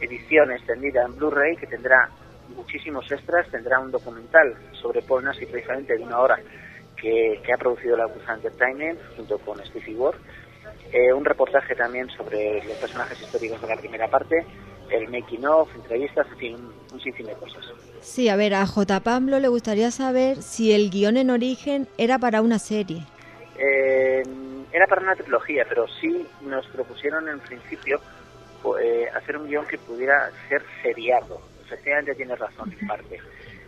edición 0.00 0.52
extendida 0.52 1.04
en 1.04 1.16
Blu-ray 1.16 1.56
que 1.56 1.66
tendrá 1.66 2.10
muchísimos 2.54 3.10
extras, 3.10 3.48
tendrá 3.50 3.78
un 3.80 3.90
documental 3.90 4.56
sobre 4.72 5.02
Paul 5.02 5.24
Nassif 5.24 5.50
precisamente 5.50 5.96
de 5.96 6.02
una 6.02 6.18
hora 6.20 6.38
que, 6.96 7.40
ha 7.52 7.56
producido 7.56 7.96
la 7.96 8.06
Gusa 8.06 8.34
Entertainment 8.34 8.98
junto 9.16 9.38
con 9.38 9.64
Stevie 9.64 9.96
Ward, 9.96 10.16
eh, 10.92 11.12
un 11.12 11.24
reportaje 11.24 11.74
también 11.74 12.08
sobre 12.10 12.64
los 12.64 12.76
personajes 12.78 13.20
históricos 13.20 13.60
de 13.60 13.68
la 13.68 13.76
primera 13.76 14.08
parte, 14.08 14.44
el 14.90 15.08
making 15.08 15.44
of, 15.46 15.68
entrevistas, 15.74 16.26
en 16.32 16.38
fin, 16.38 16.56
un, 16.92 17.00
sinfín 17.00 17.26
de 17.26 17.34
cosas. 17.34 17.64
Sí, 18.00 18.28
a 18.28 18.36
ver, 18.36 18.54
a 18.54 18.66
J. 18.66 19.00
Pablo 19.00 19.38
le 19.40 19.48
gustaría 19.48 19.90
saber 19.90 20.42
si 20.42 20.72
el 20.72 20.90
guion 20.90 21.16
en 21.16 21.30
origen 21.30 21.88
era 21.98 22.18
para 22.18 22.40
una 22.40 22.58
serie. 22.58 23.02
Eh, 23.58 24.22
era 24.72 24.86
para 24.86 25.02
una 25.02 25.16
trilogía, 25.16 25.64
pero 25.68 25.86
sí 26.00 26.26
nos 26.42 26.66
propusieron 26.68 27.28
en 27.28 27.40
principio 27.40 28.00
eh, 28.80 29.06
hacer 29.14 29.36
un 29.36 29.48
guion 29.48 29.66
que 29.66 29.78
pudiera 29.78 30.30
ser 30.48 30.62
seriado 30.82 31.40
efectivamente 31.66 32.14
tienes 32.14 32.38
razón 32.38 32.72
en 32.72 32.86
parte. 32.86 33.18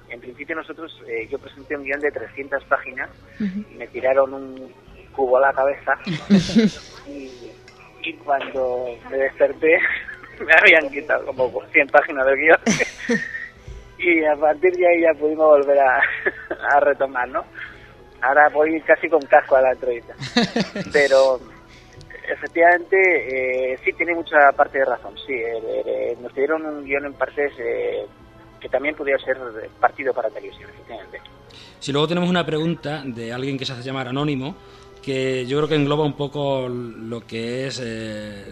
En 0.08 0.20
principio 0.20 0.56
nosotros, 0.56 1.00
eh, 1.06 1.28
yo 1.30 1.38
presenté 1.38 1.76
un 1.76 1.84
guion 1.84 2.00
de 2.00 2.10
300 2.10 2.64
páginas 2.64 3.10
y 3.40 3.74
me 3.76 3.86
tiraron 3.88 4.32
un 4.32 4.72
cubo 5.12 5.36
a 5.36 5.40
la 5.40 5.52
cabeza 5.52 5.98
y, 7.06 8.12
cuando 8.24 8.86
me 9.10 9.16
desperté 9.18 9.78
me 10.40 10.52
habían 10.58 10.90
quitado 10.90 11.26
como 11.26 11.62
100 11.72 11.88
páginas 11.88 12.24
del 12.24 12.36
guion 12.36 12.58
y 13.98 14.24
a 14.24 14.36
partir 14.36 14.72
de 14.76 14.86
ahí 14.86 15.02
ya 15.02 15.12
pudimos 15.18 15.46
volver 15.58 15.78
a, 15.78 16.00
a 16.70 16.80
retomar, 16.80 17.28
¿no? 17.28 17.44
Ahora 18.22 18.48
voy 18.48 18.80
casi 18.80 19.08
con 19.08 19.20
casco 19.22 19.56
a 19.56 19.62
la 19.62 19.72
entrevista. 19.72 20.14
Pero 20.92 21.38
efectivamente, 22.30 23.72
eh, 23.72 23.78
sí 23.84 23.92
tiene 23.92 24.14
mucha 24.14 24.52
parte 24.56 24.78
de 24.78 24.84
razón. 24.84 25.14
Sí, 25.26 25.32
eh, 25.32 25.82
eh, 25.86 26.16
nos 26.20 26.34
dieron 26.34 26.64
un 26.64 26.84
guion 26.84 27.06
en 27.06 27.14
partes 27.14 27.52
que 28.60 28.68
también 28.68 28.94
podría 28.94 29.18
ser 29.18 29.36
partido 29.80 30.12
para 30.12 30.30
televisión, 30.30 30.68
efectivamente. 30.70 31.20
Si 31.78 31.92
luego 31.92 32.08
tenemos 32.08 32.28
una 32.28 32.44
pregunta 32.44 33.02
de 33.04 33.32
alguien 33.32 33.56
que 33.56 33.64
se 33.64 33.72
hace 33.72 33.82
llamar 33.82 34.08
Anónimo, 34.08 34.56
que 35.00 35.46
yo 35.46 35.58
creo 35.58 35.68
que 35.68 35.76
engloba 35.76 36.04
un 36.04 36.14
poco 36.16 36.68
lo 36.68 37.24
que 37.24 37.68
es 37.68 37.80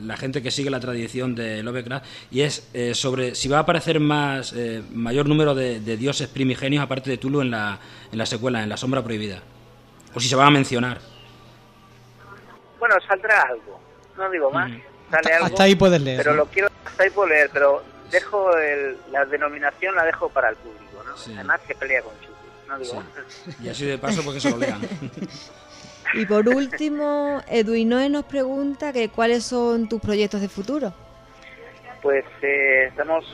la 0.00 0.16
gente 0.16 0.42
que 0.42 0.52
sigue 0.52 0.70
la 0.70 0.78
tradición 0.78 1.34
de 1.34 1.62
Lovecraft 1.62 2.06
y 2.30 2.42
es 2.42 2.70
sobre 2.92 3.34
si 3.34 3.48
va 3.48 3.58
a 3.58 3.60
aparecer 3.60 3.98
más 3.98 4.54
mayor 4.92 5.28
número 5.28 5.56
de, 5.56 5.80
dioses 5.96 6.28
primigenios 6.28 6.84
aparte 6.84 7.10
de 7.10 7.18
Tulu 7.18 7.40
en 7.40 7.50
la, 7.50 7.80
en 8.12 8.16
la 8.16 8.26
secuela, 8.26 8.62
en 8.62 8.68
la 8.68 8.76
sombra 8.76 9.02
prohibida, 9.02 9.42
o 10.14 10.20
si 10.20 10.28
se 10.28 10.36
van 10.36 10.46
a 10.46 10.50
mencionar. 10.50 11.15
Bueno, 12.78 12.96
saldrá 13.06 13.42
algo, 13.42 13.80
no 14.16 14.30
digo 14.30 14.50
más. 14.50 14.70
Sale 15.10 15.32
algo, 15.34 15.46
hasta 15.46 15.62
ahí 15.64 15.74
puedes 15.74 16.00
leer. 16.00 16.18
Pero 16.18 16.34
lo 16.34 16.46
quiero, 16.46 16.68
hasta 16.84 17.02
ahí 17.02 17.10
puedo 17.10 17.28
leer, 17.28 17.50
pero 17.52 17.82
dejo 18.10 18.50
la 19.10 19.24
denominación 19.24 19.94
la 19.94 20.04
dejo 20.04 20.28
para 20.28 20.50
el 20.50 20.56
público, 20.56 21.02
¿no? 21.04 21.14
Además 21.34 21.60
que 21.66 21.74
pelea 21.74 22.02
con 22.02 22.12
Chucky, 22.20 22.68
no 22.68 22.78
digo 22.78 22.94
más. 22.94 23.60
Y 23.62 23.68
así 23.68 23.86
de 23.86 23.98
paso 23.98 24.22
porque 24.22 24.40
se 24.40 24.50
lo 24.50 24.58
lean. 24.58 24.80
Y 26.14 26.24
por 26.26 26.48
último, 26.48 27.42
Edwin 27.48 27.88
Noé 27.88 28.08
nos 28.08 28.24
pregunta 28.24 28.92
que 28.92 29.08
cuáles 29.08 29.44
son 29.44 29.88
tus 29.88 30.00
proyectos 30.00 30.40
de 30.40 30.48
futuro. 30.48 30.92
Pues 32.02 32.24
eh, 32.42 32.86
estamos, 32.88 33.24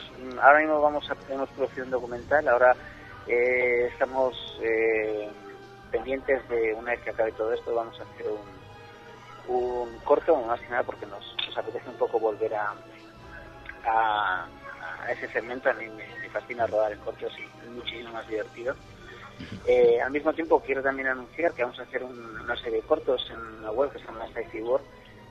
ahora 0.41 0.59
mismo 0.59 0.81
vamos 0.81 1.09
a 1.09 1.13
hacer 1.13 1.35
una 1.35 1.45
producción 1.45 1.89
documental, 1.91 2.47
ahora 2.47 2.75
eh, 3.27 3.89
estamos 3.91 4.59
eh, 4.61 5.29
pendientes 5.91 6.47
de, 6.49 6.73
una 6.73 6.91
vez 6.91 7.01
que 7.01 7.11
acabe 7.11 7.31
todo 7.33 7.53
esto, 7.53 7.75
vamos 7.75 7.99
a 7.99 8.03
hacer 8.03 8.27
un, 8.27 8.62
un 9.47 9.97
corto, 9.99 10.35
más 10.41 10.59
que 10.59 10.69
nada 10.69 10.83
porque 10.83 11.05
nos, 11.05 11.35
apetece 11.55 11.89
un 11.89 11.97
poco 11.97 12.19
volver 12.19 12.53
a, 12.55 12.73
a, 13.85 14.47
ese 15.11 15.27
segmento. 15.29 15.69
A 15.69 15.73
mí 15.73 15.87
me, 15.87 16.29
fascina 16.29 16.65
rodar 16.65 16.91
en 16.91 16.99
cortos 16.99 17.31
y 17.37 17.43
es 17.43 17.69
muchísimo 17.69 18.11
más 18.13 18.27
divertido. 18.27 18.75
Eh, 19.67 20.01
al 20.01 20.11
mismo 20.11 20.33
tiempo 20.33 20.59
quiero 20.61 20.81
también 20.81 21.07
anunciar 21.07 21.53
que 21.53 21.63
vamos 21.63 21.79
a 21.79 21.83
hacer 21.83 22.03
una 22.03 22.55
serie 22.57 22.81
de 22.81 22.87
cortos 22.87 23.29
en 23.31 23.63
la 23.63 23.71
web 23.71 23.91
que 23.91 23.99
se 23.99 24.05
llama 24.05 24.27
Sci 24.27 24.61
World, 24.61 24.85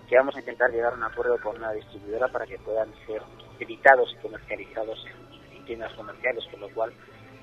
que 0.09 0.17
vamos 0.17 0.37
a 0.37 0.41
intentar 0.41 0.71
llegar 0.71 0.93
a 0.93 0.97
un 0.97 1.05
acuerdo 1.05 1.41
con 1.41 1.57
una 1.57 1.73
distribuidora 1.73 2.29
para 2.29 2.47
que 2.47 2.59
puedan 2.59 2.89
ser 3.07 3.23
editados 3.59 4.13
y 4.13 4.23
comercializados 4.23 5.07
en, 5.07 5.65
tiendas 5.65 5.93
comerciales, 5.93 6.45
con 6.51 6.61
lo 6.61 6.69
cual 6.71 6.93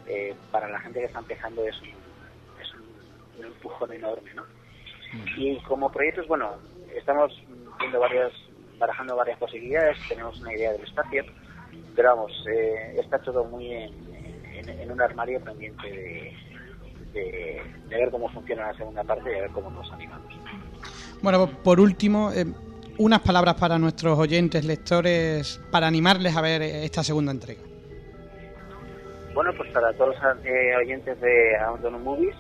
eh, 0.05 0.36
para 0.51 0.67
la 0.67 0.79
gente 0.79 0.99
que 0.99 1.05
está 1.05 1.19
empezando 1.19 1.63
es 1.63 1.82
un, 1.82 1.88
es 2.62 2.73
un, 2.73 3.39
un 3.39 3.45
empujón 3.45 3.93
enorme, 3.93 4.34
¿no? 4.34 4.43
Y 5.37 5.57
como 5.61 5.91
proyectos, 5.91 6.27
bueno, 6.27 6.51
estamos 6.95 7.31
viendo 7.79 7.99
varias, 7.99 8.31
barajando 8.77 9.15
varias 9.15 9.37
posibilidades, 9.39 9.97
tenemos 10.07 10.39
una 10.39 10.53
idea 10.53 10.71
del 10.71 10.83
espacio, 10.83 11.23
pero 11.95 12.15
vamos, 12.15 12.45
eh, 12.51 12.95
está 12.99 13.19
todo 13.19 13.45
muy 13.45 13.71
en, 13.71 14.91
un 14.91 15.01
armario 15.01 15.39
pendiente 15.41 15.87
de, 15.87 16.33
de, 17.13 17.61
ver 17.89 18.09
cómo 18.11 18.29
funciona 18.29 18.67
la 18.67 18.77
segunda 18.77 19.03
parte 19.03 19.29
y 19.29 19.33
de 19.33 19.41
ver 19.41 19.51
cómo 19.51 19.69
nos 19.69 19.91
animamos. 19.91 20.33
Bueno, 21.21 21.47
por 21.63 21.79
último, 21.79 22.31
eh, 22.31 22.45
unas 22.97 23.21
palabras 23.21 23.55
para 23.55 23.77
nuestros 23.79 24.17
oyentes, 24.17 24.65
lectores, 24.65 25.61
para 25.71 25.87
animarles 25.87 26.35
a 26.35 26.41
ver 26.41 26.61
esta 26.61 27.03
segunda 27.03 27.31
entrega. 27.31 27.61
Bueno, 29.33 29.51
pues 29.55 29.71
para 29.71 29.93
todos 29.93 30.15
los 30.15 30.45
eh, 30.45 30.75
oyentes 30.75 31.19
de 31.21 31.55
Abandon 31.57 32.03
Movies, 32.03 32.35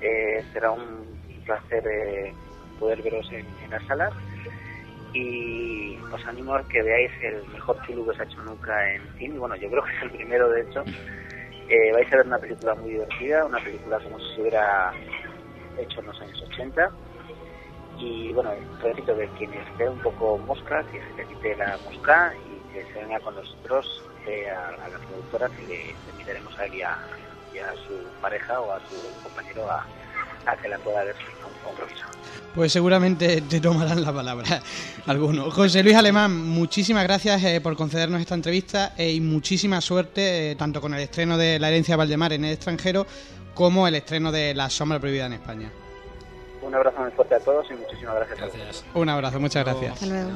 eh, 0.00 0.44
será 0.52 0.72
un 0.72 1.13
placer 1.44 1.86
eh, 1.86 2.34
poder 2.78 3.02
veros 3.02 3.30
en, 3.32 3.46
las 3.70 3.84
salas 3.86 4.12
y 5.12 5.96
os 6.12 6.24
animo 6.26 6.54
a 6.54 6.66
que 6.68 6.82
veáis 6.82 7.10
el 7.22 7.46
mejor 7.48 7.80
Chulu 7.86 8.06
que 8.06 8.16
se 8.16 8.22
ha 8.22 8.24
hecho 8.24 8.42
nunca 8.42 8.94
en 8.94 9.02
cine. 9.16 9.38
Bueno, 9.38 9.54
yo 9.56 9.70
creo 9.70 9.84
que 9.84 9.96
es 9.96 10.02
el 10.02 10.10
primero, 10.10 10.48
de 10.50 10.62
hecho. 10.62 10.84
vais 11.92 12.12
a 12.12 12.16
ver 12.16 12.26
una 12.26 12.38
película 12.38 12.74
muy 12.74 12.90
divertida, 12.90 13.44
una 13.44 13.62
película 13.62 14.00
como 14.00 14.18
si 14.18 14.34
se 14.34 14.40
hubiera 14.40 14.92
hecho 15.78 16.00
en 16.00 16.06
los 16.06 16.20
años 16.20 16.42
80. 16.42 16.90
Y 17.98 18.32
bueno, 18.32 18.50
repito 18.82 19.16
que 19.16 19.28
quien 19.38 19.54
esté 19.54 19.88
un 19.88 20.00
poco 20.00 20.36
mosca, 20.38 20.82
que 20.90 21.00
se 21.16 21.28
quite 21.28 21.56
la 21.56 21.78
mosca 21.84 22.34
y 22.34 22.72
que 22.72 22.84
se 22.92 23.00
venga 23.00 23.20
con 23.20 23.36
nosotros 23.36 24.04
a, 24.26 24.84
a, 24.84 24.88
la 24.88 24.98
productora 24.98 25.48
que 25.48 25.66
le, 25.66 25.94
invitaremos 26.12 26.58
a 26.58 26.64
él 26.66 26.74
y 26.74 26.82
a, 26.82 26.98
su 27.86 27.94
pareja 28.20 28.60
o 28.60 28.72
a 28.72 28.80
su 28.80 29.22
compañero 29.22 29.70
a, 29.70 29.86
que 30.60 30.68
la 30.68 30.78
pueda 30.78 31.04
ver 31.04 31.16
con 31.42 31.52
compromiso. 31.64 32.04
Pues 32.54 32.72
seguramente 32.72 33.40
te 33.40 33.60
tomarán 33.60 34.02
la 34.02 34.12
palabra 34.12 34.62
alguno. 35.06 35.50
José 35.50 35.82
Luis 35.82 35.96
Alemán, 35.96 36.36
muchísimas 36.36 37.02
gracias 37.02 37.42
eh, 37.42 37.60
por 37.60 37.76
concedernos 37.76 38.20
esta 38.20 38.34
entrevista 38.34 38.92
eh, 38.96 39.10
y 39.10 39.20
muchísima 39.20 39.80
suerte 39.80 40.52
eh, 40.52 40.56
tanto 40.56 40.80
con 40.80 40.94
el 40.94 41.00
estreno 41.00 41.36
de 41.36 41.58
La 41.58 41.68
herencia 41.68 41.94
de 41.94 41.96
Valdemar 41.96 42.32
en 42.32 42.44
el 42.44 42.52
extranjero 42.52 43.06
como 43.54 43.88
el 43.88 43.96
estreno 43.96 44.30
de 44.30 44.54
La 44.54 44.70
sombra 44.70 45.00
prohibida 45.00 45.26
en 45.26 45.32
España. 45.34 45.70
Un 46.62 46.74
abrazo 46.74 47.00
muy 47.00 47.10
fuerte 47.10 47.34
a 47.34 47.40
todos 47.40 47.66
y 47.70 47.74
muchísimas 47.74 48.14
gracias. 48.14 48.38
gracias. 48.38 48.84
Un 48.94 49.08
abrazo, 49.08 49.40
muchas 49.40 49.64
gracias. 49.64 49.92
Hasta 49.94 50.06
luego. 50.06 50.30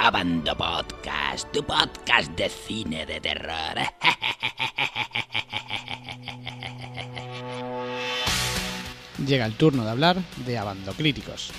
Abando 0.00 0.56
Podcast, 0.56 1.50
tu 1.52 1.64
podcast 1.64 2.30
de 2.36 2.48
cine 2.48 3.04
de 3.04 3.20
terror. 3.20 3.74
Llega 9.26 9.44
el 9.44 9.54
turno 9.54 9.84
de 9.84 9.90
hablar 9.90 10.16
de 10.46 10.56
Abando 10.56 10.92
Críticos. 10.92 11.50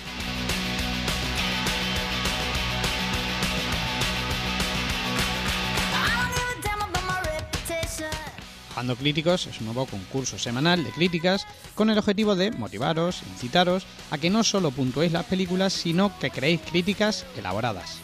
Abando 8.71 8.95
Críticos 8.95 9.47
es 9.47 9.59
un 9.59 9.65
nuevo 9.65 9.85
concurso 9.85 10.39
semanal 10.39 10.85
de 10.85 10.91
críticas 10.91 11.45
con 11.75 11.89
el 11.89 11.97
objetivo 11.97 12.37
de 12.37 12.51
motivaros, 12.51 13.21
incitaros 13.33 13.85
a 14.11 14.17
que 14.17 14.29
no 14.29 14.45
solo 14.45 14.71
puntuéis 14.71 15.11
las 15.11 15.25
películas, 15.25 15.73
sino 15.73 16.17
que 16.19 16.31
creéis 16.31 16.61
críticas 16.61 17.25
elaboradas. 17.37 17.99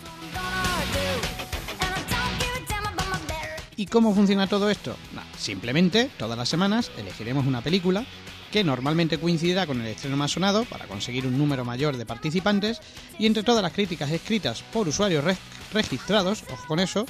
¿Y 3.78 3.88
cómo 3.88 4.14
funciona 4.16 4.48
todo 4.48 4.70
esto? 4.70 4.96
simplemente 5.38 6.10
todas 6.18 6.38
las 6.38 6.48
semanas 6.48 6.92
elegiremos 6.98 7.46
una 7.46 7.62
película 7.62 8.06
que 8.52 8.64
normalmente 8.64 9.20
coincidirá 9.20 9.68
con 9.68 9.82
el 9.82 9.88
estreno 9.88 10.16
más 10.16 10.32
sonado 10.32 10.64
para 10.66 10.88
conseguir 10.88 11.28
un 11.28 11.38
número 11.38 11.66
mayor 11.66 11.98
de 11.98 12.06
participantes 12.06 12.80
y 13.20 13.26
entre 13.26 13.44
todas 13.44 13.62
las 13.62 13.74
críticas 13.74 14.12
escritas 14.12 14.64
por 14.72 14.88
usuarios 14.88 15.26
registrados, 15.74 16.44
ojo 16.54 16.66
con 16.68 16.80
eso, 16.80 17.06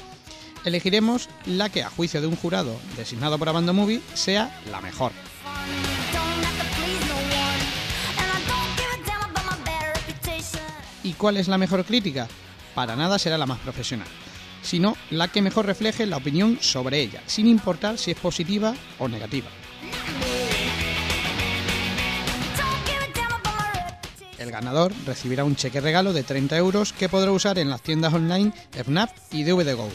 elegiremos 0.64 1.30
la 1.46 1.70
que 1.70 1.84
a 1.84 1.90
juicio 1.90 2.20
de 2.20 2.28
un 2.28 2.36
jurado 2.36 2.76
designado 2.98 3.38
por 3.38 3.50
Abando 3.50 3.74
Movie 3.74 4.02
sea 4.16 4.60
la 4.72 4.82
mejor. 4.82 5.12
¿Y 11.04 11.14
cuál 11.14 11.38
es 11.38 11.48
la 11.48 11.60
mejor 11.60 11.86
crítica? 11.86 12.28
Para 12.74 12.96
nada 12.96 13.20
será 13.20 13.38
la 13.38 13.46
más 13.46 13.60
profesional 13.60 14.08
sino 14.66 14.98
la 15.12 15.30
que 15.30 15.42
mejor 15.42 15.66
refleje 15.66 16.06
la 16.06 16.18
opinión 16.18 16.58
sobre 16.60 17.00
ella, 17.00 17.22
sin 17.26 17.48
importar 17.48 17.98
si 17.98 18.12
es 18.12 18.18
positiva 18.18 18.76
o 19.00 19.08
negativa. 19.08 19.48
El 24.38 24.52
ganador 24.52 24.92
recibirá 25.06 25.44
un 25.44 25.56
cheque 25.56 25.80
regalo 25.80 26.14
de 26.14 26.24
30 26.24 26.58
euros 26.58 26.94
que 26.94 27.10
podrá 27.10 27.32
usar 27.32 27.58
en 27.58 27.70
las 27.70 27.82
tiendas 27.82 28.14
online 28.14 28.52
FNAP 28.72 29.10
y 29.32 29.44
DVDGO. 29.44 29.90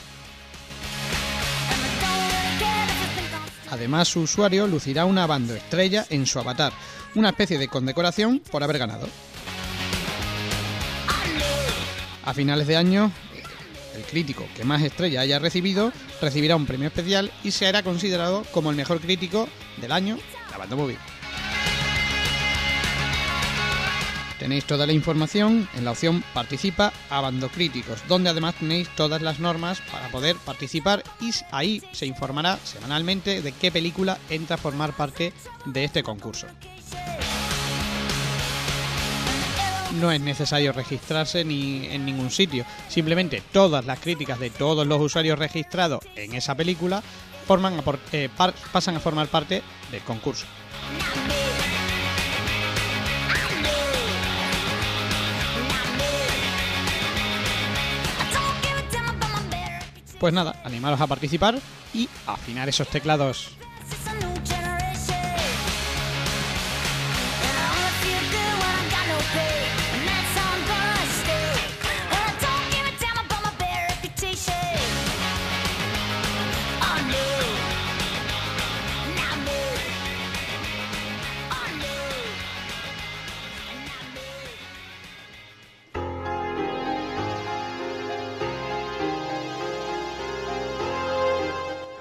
Además, 3.70 4.08
su 4.08 4.20
usuario 4.20 4.66
lucirá 4.66 5.04
una 5.04 5.26
banda 5.26 5.56
estrella 5.56 6.04
en 6.10 6.26
su 6.26 6.38
avatar, 6.40 6.72
una 7.14 7.28
especie 7.28 7.58
de 7.58 7.68
condecoración 7.68 8.42
por 8.50 8.64
haber 8.64 8.78
ganado. 8.78 9.06
A 12.24 12.34
finales 12.34 12.66
de 12.66 12.76
año, 12.76 13.12
el 14.00 14.06
crítico 14.06 14.46
que 14.56 14.64
más 14.64 14.82
estrella 14.82 15.20
haya 15.20 15.38
recibido 15.38 15.92
recibirá 16.20 16.56
un 16.56 16.66
premio 16.66 16.88
especial 16.88 17.30
y 17.44 17.50
será 17.50 17.82
considerado 17.82 18.44
como 18.52 18.70
el 18.70 18.76
mejor 18.76 19.00
crítico 19.00 19.48
del 19.80 19.92
año 19.92 20.16
de 20.16 20.58
banda 20.58 20.76
móvil. 20.76 20.98
Tenéis 24.38 24.64
toda 24.64 24.86
la 24.86 24.94
información 24.94 25.68
en 25.74 25.84
la 25.84 25.90
opción 25.90 26.24
Participa 26.32 26.94
a 27.10 27.20
Bando 27.20 27.50
Críticos, 27.50 28.02
donde 28.08 28.30
además 28.30 28.54
tenéis 28.54 28.88
todas 28.96 29.20
las 29.20 29.38
normas 29.38 29.82
para 29.92 30.08
poder 30.08 30.34
participar 30.36 31.04
y 31.20 31.30
ahí 31.52 31.82
se 31.92 32.06
informará 32.06 32.58
semanalmente 32.64 33.42
de 33.42 33.52
qué 33.52 33.70
película 33.70 34.16
entra 34.30 34.54
a 34.54 34.58
formar 34.58 34.96
parte 34.96 35.34
de 35.66 35.84
este 35.84 36.02
concurso. 36.02 36.46
No 39.92 40.12
es 40.12 40.20
necesario 40.20 40.72
registrarse 40.72 41.44
ni 41.44 41.86
en 41.86 42.04
ningún 42.04 42.30
sitio. 42.30 42.64
Simplemente 42.88 43.42
todas 43.52 43.84
las 43.84 43.98
críticas 44.00 44.38
de 44.38 44.50
todos 44.50 44.86
los 44.86 45.00
usuarios 45.00 45.38
registrados 45.38 46.00
en 46.16 46.34
esa 46.34 46.54
película 46.54 47.02
forman 47.46 47.82
eh, 48.12 48.28
pasan 48.72 48.96
a 48.96 49.00
formar 49.00 49.28
parte 49.28 49.62
del 49.90 50.02
concurso. 50.02 50.46
Pues 60.18 60.34
nada, 60.34 60.60
animaros 60.64 61.00
a 61.00 61.06
participar 61.06 61.58
y 61.94 62.06
afinar 62.26 62.68
esos 62.68 62.88
teclados 62.88 63.56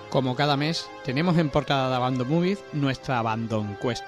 Como 0.10 0.36
cada 0.36 0.58
mes, 0.58 0.89
tenemos 1.06 1.38
en 1.38 1.52
portada 1.52 1.88
de 1.88 1.95
Abandon 1.95 2.28
Movies 2.28 2.58
nuestra 2.74 3.19
Abandon 3.19 3.76
Cuesta. 3.76 4.08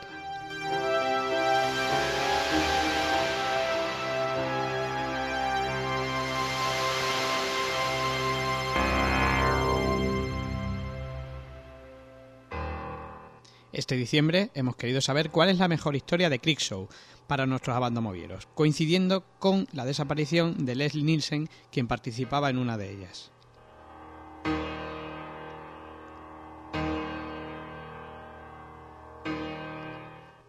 Este 13.72 13.96
diciembre 13.96 14.50
hemos 14.56 14.76
querido 14.76 15.02
saber 15.02 15.30
cuál 15.30 15.50
es 15.50 15.60
la 15.60 15.68
mejor 15.68 15.96
historia 15.96 16.32
de 16.32 16.40
Creekshow 16.40 16.90
para 17.28 17.46
nuestros 17.46 17.76
abandomovieros, 17.76 18.48
coincidiendo 18.56 19.24
con 19.38 19.68
la 19.72 19.86
desaparición 19.86 20.66
de 20.66 20.74
Leslie 20.76 21.04
Nielsen, 21.04 21.48
quien 21.72 21.88
participaba 21.88 22.50
en 22.50 22.58
una 22.58 22.78
de 22.78 22.92
ellas. 22.92 23.32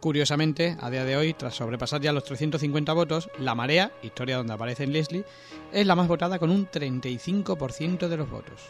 Curiosamente, 0.02 0.76
a 0.80 0.90
día 0.90 1.04
de 1.04 1.16
hoy, 1.16 1.32
tras 1.32 1.54
sobrepasar 1.54 2.00
ya 2.00 2.12
los 2.12 2.24
350 2.24 2.92
votos, 2.92 3.30
La 3.38 3.54
Marea, 3.54 3.92
historia 4.02 4.36
donde 4.36 4.52
aparece 4.52 4.84
Leslie, 4.84 5.24
es 5.70 5.86
la 5.86 5.94
más 5.94 6.08
votada 6.08 6.40
con 6.40 6.50
un 6.50 6.66
35% 6.66 8.08
de 8.08 8.16
los 8.16 8.28
votos. 8.28 8.68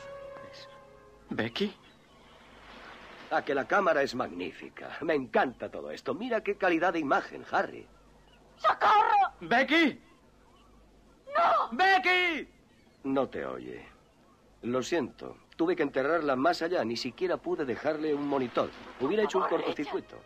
¿Becky? 1.31 1.75
A 3.31 3.39
ah, 3.39 3.45
que 3.47 3.55
la 3.55 3.67
cámara 3.67 4.03
es 4.03 4.15
magnífica. 4.15 4.99
Me 5.01 5.15
encanta 5.15 5.71
todo 5.71 5.91
esto. 5.91 6.13
Mira 6.13 6.43
qué 6.43 6.57
calidad 6.57 6.93
de 6.93 6.99
imagen, 6.99 7.47
Harry. 7.51 7.87
¡Socorro! 8.59 9.33
¡Becky! 9.41 9.99
¡No! 11.35 11.75
¡Becky! 11.75 12.47
No 13.05 13.27
te 13.31 13.47
oye. 13.47 13.87
Lo 14.61 14.83
siento. 14.83 15.39
Tuve 15.57 15.77
que 15.77 15.83
enterrarla 15.83 16.37
más 16.37 16.61
allá. 16.61 16.85
Ni 16.85 16.99
siquiera 16.99 17.39
pude 17.39 17.65
dejarle 17.65 18.15
un 18.15 18.29
monitor. 18.29 18.69
Hubiera 19.01 19.23
hecho 19.23 19.39
un 19.39 19.49
cortocircuito. 19.49 20.21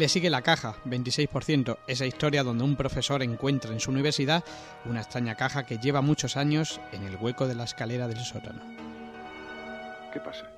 Le 0.00 0.08
sigue 0.08 0.30
la 0.30 0.40
caja, 0.40 0.76
26%, 0.86 1.76
esa 1.86 2.06
historia 2.06 2.42
donde 2.42 2.64
un 2.64 2.74
profesor 2.74 3.22
encuentra 3.22 3.70
en 3.70 3.80
su 3.80 3.90
universidad 3.90 4.42
una 4.86 5.02
extraña 5.02 5.34
caja 5.34 5.66
que 5.66 5.76
lleva 5.76 6.00
muchos 6.00 6.38
años 6.38 6.80
en 6.92 7.02
el 7.02 7.16
hueco 7.16 7.46
de 7.46 7.54
la 7.54 7.64
escalera 7.64 8.08
del 8.08 8.16
sótano. 8.16 8.62
¿Qué 10.10 10.18
pasa? 10.20 10.50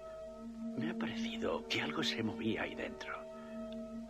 Me 0.78 0.90
ha 0.90 0.94
parecido 0.94 1.66
que 1.66 1.82
algo 1.82 2.04
se 2.04 2.22
movía 2.22 2.62
ahí 2.62 2.76
dentro. 2.76 3.12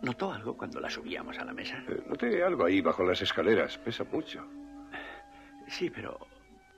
¿Notó 0.03 0.31
algo 0.31 0.55
cuando 0.55 0.79
la 0.79 0.91
subíamos 0.91 1.35
a 1.39 1.45
la 1.45 1.53
mesa? 1.53 1.83
Eh, 1.89 2.03
noté 2.07 2.43
algo 2.43 2.65
ahí 2.65 2.81
bajo 2.81 3.03
las 3.03 3.19
escaleras. 3.19 3.79
Pesa 3.79 4.03
mucho. 4.03 4.45
Sí, 5.67 5.89
pero 5.89 6.27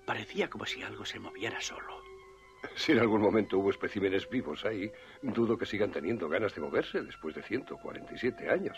parecía 0.06 0.50
como 0.50 0.66
si 0.66 0.82
algo 0.82 1.04
se 1.04 1.20
moviera 1.20 1.60
solo. 1.60 2.05
Si 2.76 2.92
en 2.92 3.00
algún 3.00 3.22
momento 3.22 3.60
hubo 3.60 3.70
especímenes 3.70 4.30
vivos 4.30 4.66
ahí, 4.66 4.92
dudo 5.22 5.58
que 5.58 5.66
sigan 5.66 5.92
teniendo 5.92 6.28
ganas 6.30 6.54
de 6.56 6.62
moverse 6.62 7.02
después 7.02 7.36
de 7.36 7.44
147 7.44 8.50
años. 8.50 8.78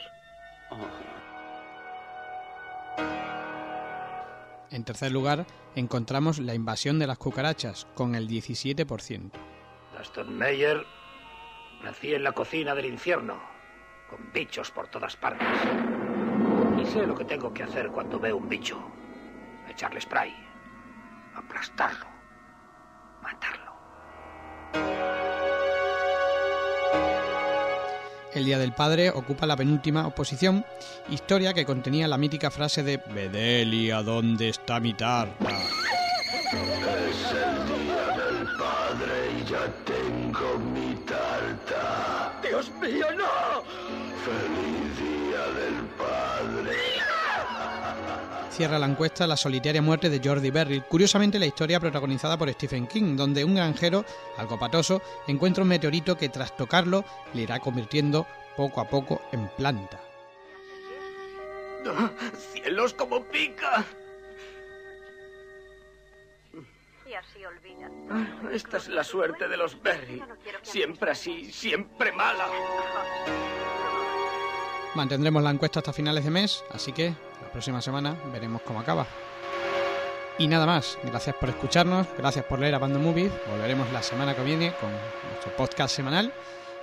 En 4.69 4.83
tercer 4.83 5.11
lugar, 5.11 5.45
encontramos 5.75 6.39
la 6.39 6.53
invasión 6.53 6.99
de 6.99 7.07
las 7.07 7.17
cucarachas, 7.17 7.87
con 7.95 8.15
el 8.15 8.27
17%. 8.27 9.31
Aston 9.97 10.37
Meyer 10.37 10.85
nací 11.83 12.13
en 12.13 12.23
la 12.23 12.33
cocina 12.33 12.75
del 12.75 12.85
infierno, 12.85 13.39
con 14.09 14.31
bichos 14.33 14.71
por 14.71 14.87
todas 14.89 15.15
partes. 15.15 15.47
Y 16.81 16.85
sé 16.85 17.07
lo 17.07 17.15
que 17.15 17.25
tengo 17.25 17.53
que 17.53 17.63
hacer 17.63 17.89
cuando 17.89 18.19
veo 18.19 18.37
un 18.37 18.49
bicho. 18.49 18.77
Echarle 19.67 20.01
spray, 20.01 20.33
aplastarlo, 21.35 22.05
matarlo. 23.21 23.66
El 28.37 28.45
Día 28.45 28.59
del 28.59 28.71
Padre 28.71 29.09
ocupa 29.09 29.47
la 29.47 29.55
penúltima 29.55 30.09
posición, 30.11 30.63
historia 31.09 31.53
que 31.53 31.65
contenía 31.65 32.07
la 32.07 32.17
mítica 32.17 32.51
frase 32.51 32.83
de 32.83 32.97
Bedelia, 32.97 34.03
¿dónde 34.03 34.49
está 34.49 34.79
mi 34.79 34.93
tarta? 34.93 35.57
Cierra 48.57 48.79
la 48.79 48.87
encuesta 48.87 49.27
La 49.27 49.37
solitaria 49.37 49.83
muerte 49.83 50.09
de 50.09 50.19
Jordi 50.19 50.49
Berry. 50.49 50.81
Curiosamente, 50.81 51.37
la 51.37 51.45
historia 51.45 51.79
protagonizada 51.79 52.39
por 52.39 52.51
Stephen 52.51 52.87
King, 52.87 53.15
donde 53.15 53.45
un 53.45 53.53
granjero, 53.53 54.03
algo 54.35 54.57
patoso, 54.57 54.99
encuentra 55.27 55.61
un 55.61 55.69
meteorito 55.69 56.17
que 56.17 56.29
tras 56.29 56.57
tocarlo 56.57 57.05
le 57.35 57.43
irá 57.43 57.59
convirtiendo 57.59 58.25
poco 58.55 58.81
a 58.81 58.89
poco 58.89 59.21
en 59.31 59.47
planta. 59.49 60.01
¡Cielos 62.51 62.95
como 62.95 63.23
pica! 63.25 63.85
Y 67.07 67.13
así 67.13 67.45
olvida. 67.45 67.91
Esta 68.51 68.77
es 68.77 68.87
la 68.87 69.03
suerte 69.03 69.47
de 69.47 69.57
los 69.57 69.79
Berry. 69.83 70.23
Siempre 70.63 71.11
así, 71.11 71.51
siempre 71.51 72.11
mala. 72.11 72.47
Mantendremos 74.97 75.43
la 75.43 75.51
encuesta 75.51 75.79
hasta 75.79 75.93
finales 75.93 76.23
de 76.23 76.31
mes, 76.31 76.63
así 76.71 76.91
que 76.91 77.09
la 77.09 77.51
próxima 77.51 77.83
semana 77.83 78.15
veremos 78.33 78.63
cómo 78.63 78.79
acaba. 78.79 79.05
Y 80.39 80.47
nada 80.47 80.65
más, 80.65 80.97
gracias 81.03 81.35
por 81.35 81.49
escucharnos, 81.49 82.07
gracias 82.17 82.43
por 82.45 82.57
leer 82.57 82.73
Abandon 82.73 83.03
Movies, 83.03 83.31
volveremos 83.47 83.93
la 83.93 84.01
semana 84.01 84.35
que 84.35 84.41
viene 84.41 84.73
con 84.81 84.89
nuestro 85.29 85.55
podcast 85.55 85.95
semanal, 85.95 86.33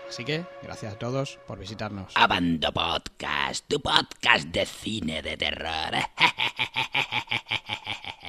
así 0.09 0.25
que 0.25 0.45
gracias 0.63 0.95
a 0.95 0.97
todos 0.97 1.41
por 1.45 1.59
visitarnos. 1.59 2.13
Abando 2.15 2.73
Podcast, 2.73 3.67
tu 3.67 3.81
podcast 3.81 4.47
de 4.47 4.65
cine 4.65 5.21
de 5.21 5.37
terror. 5.37 5.95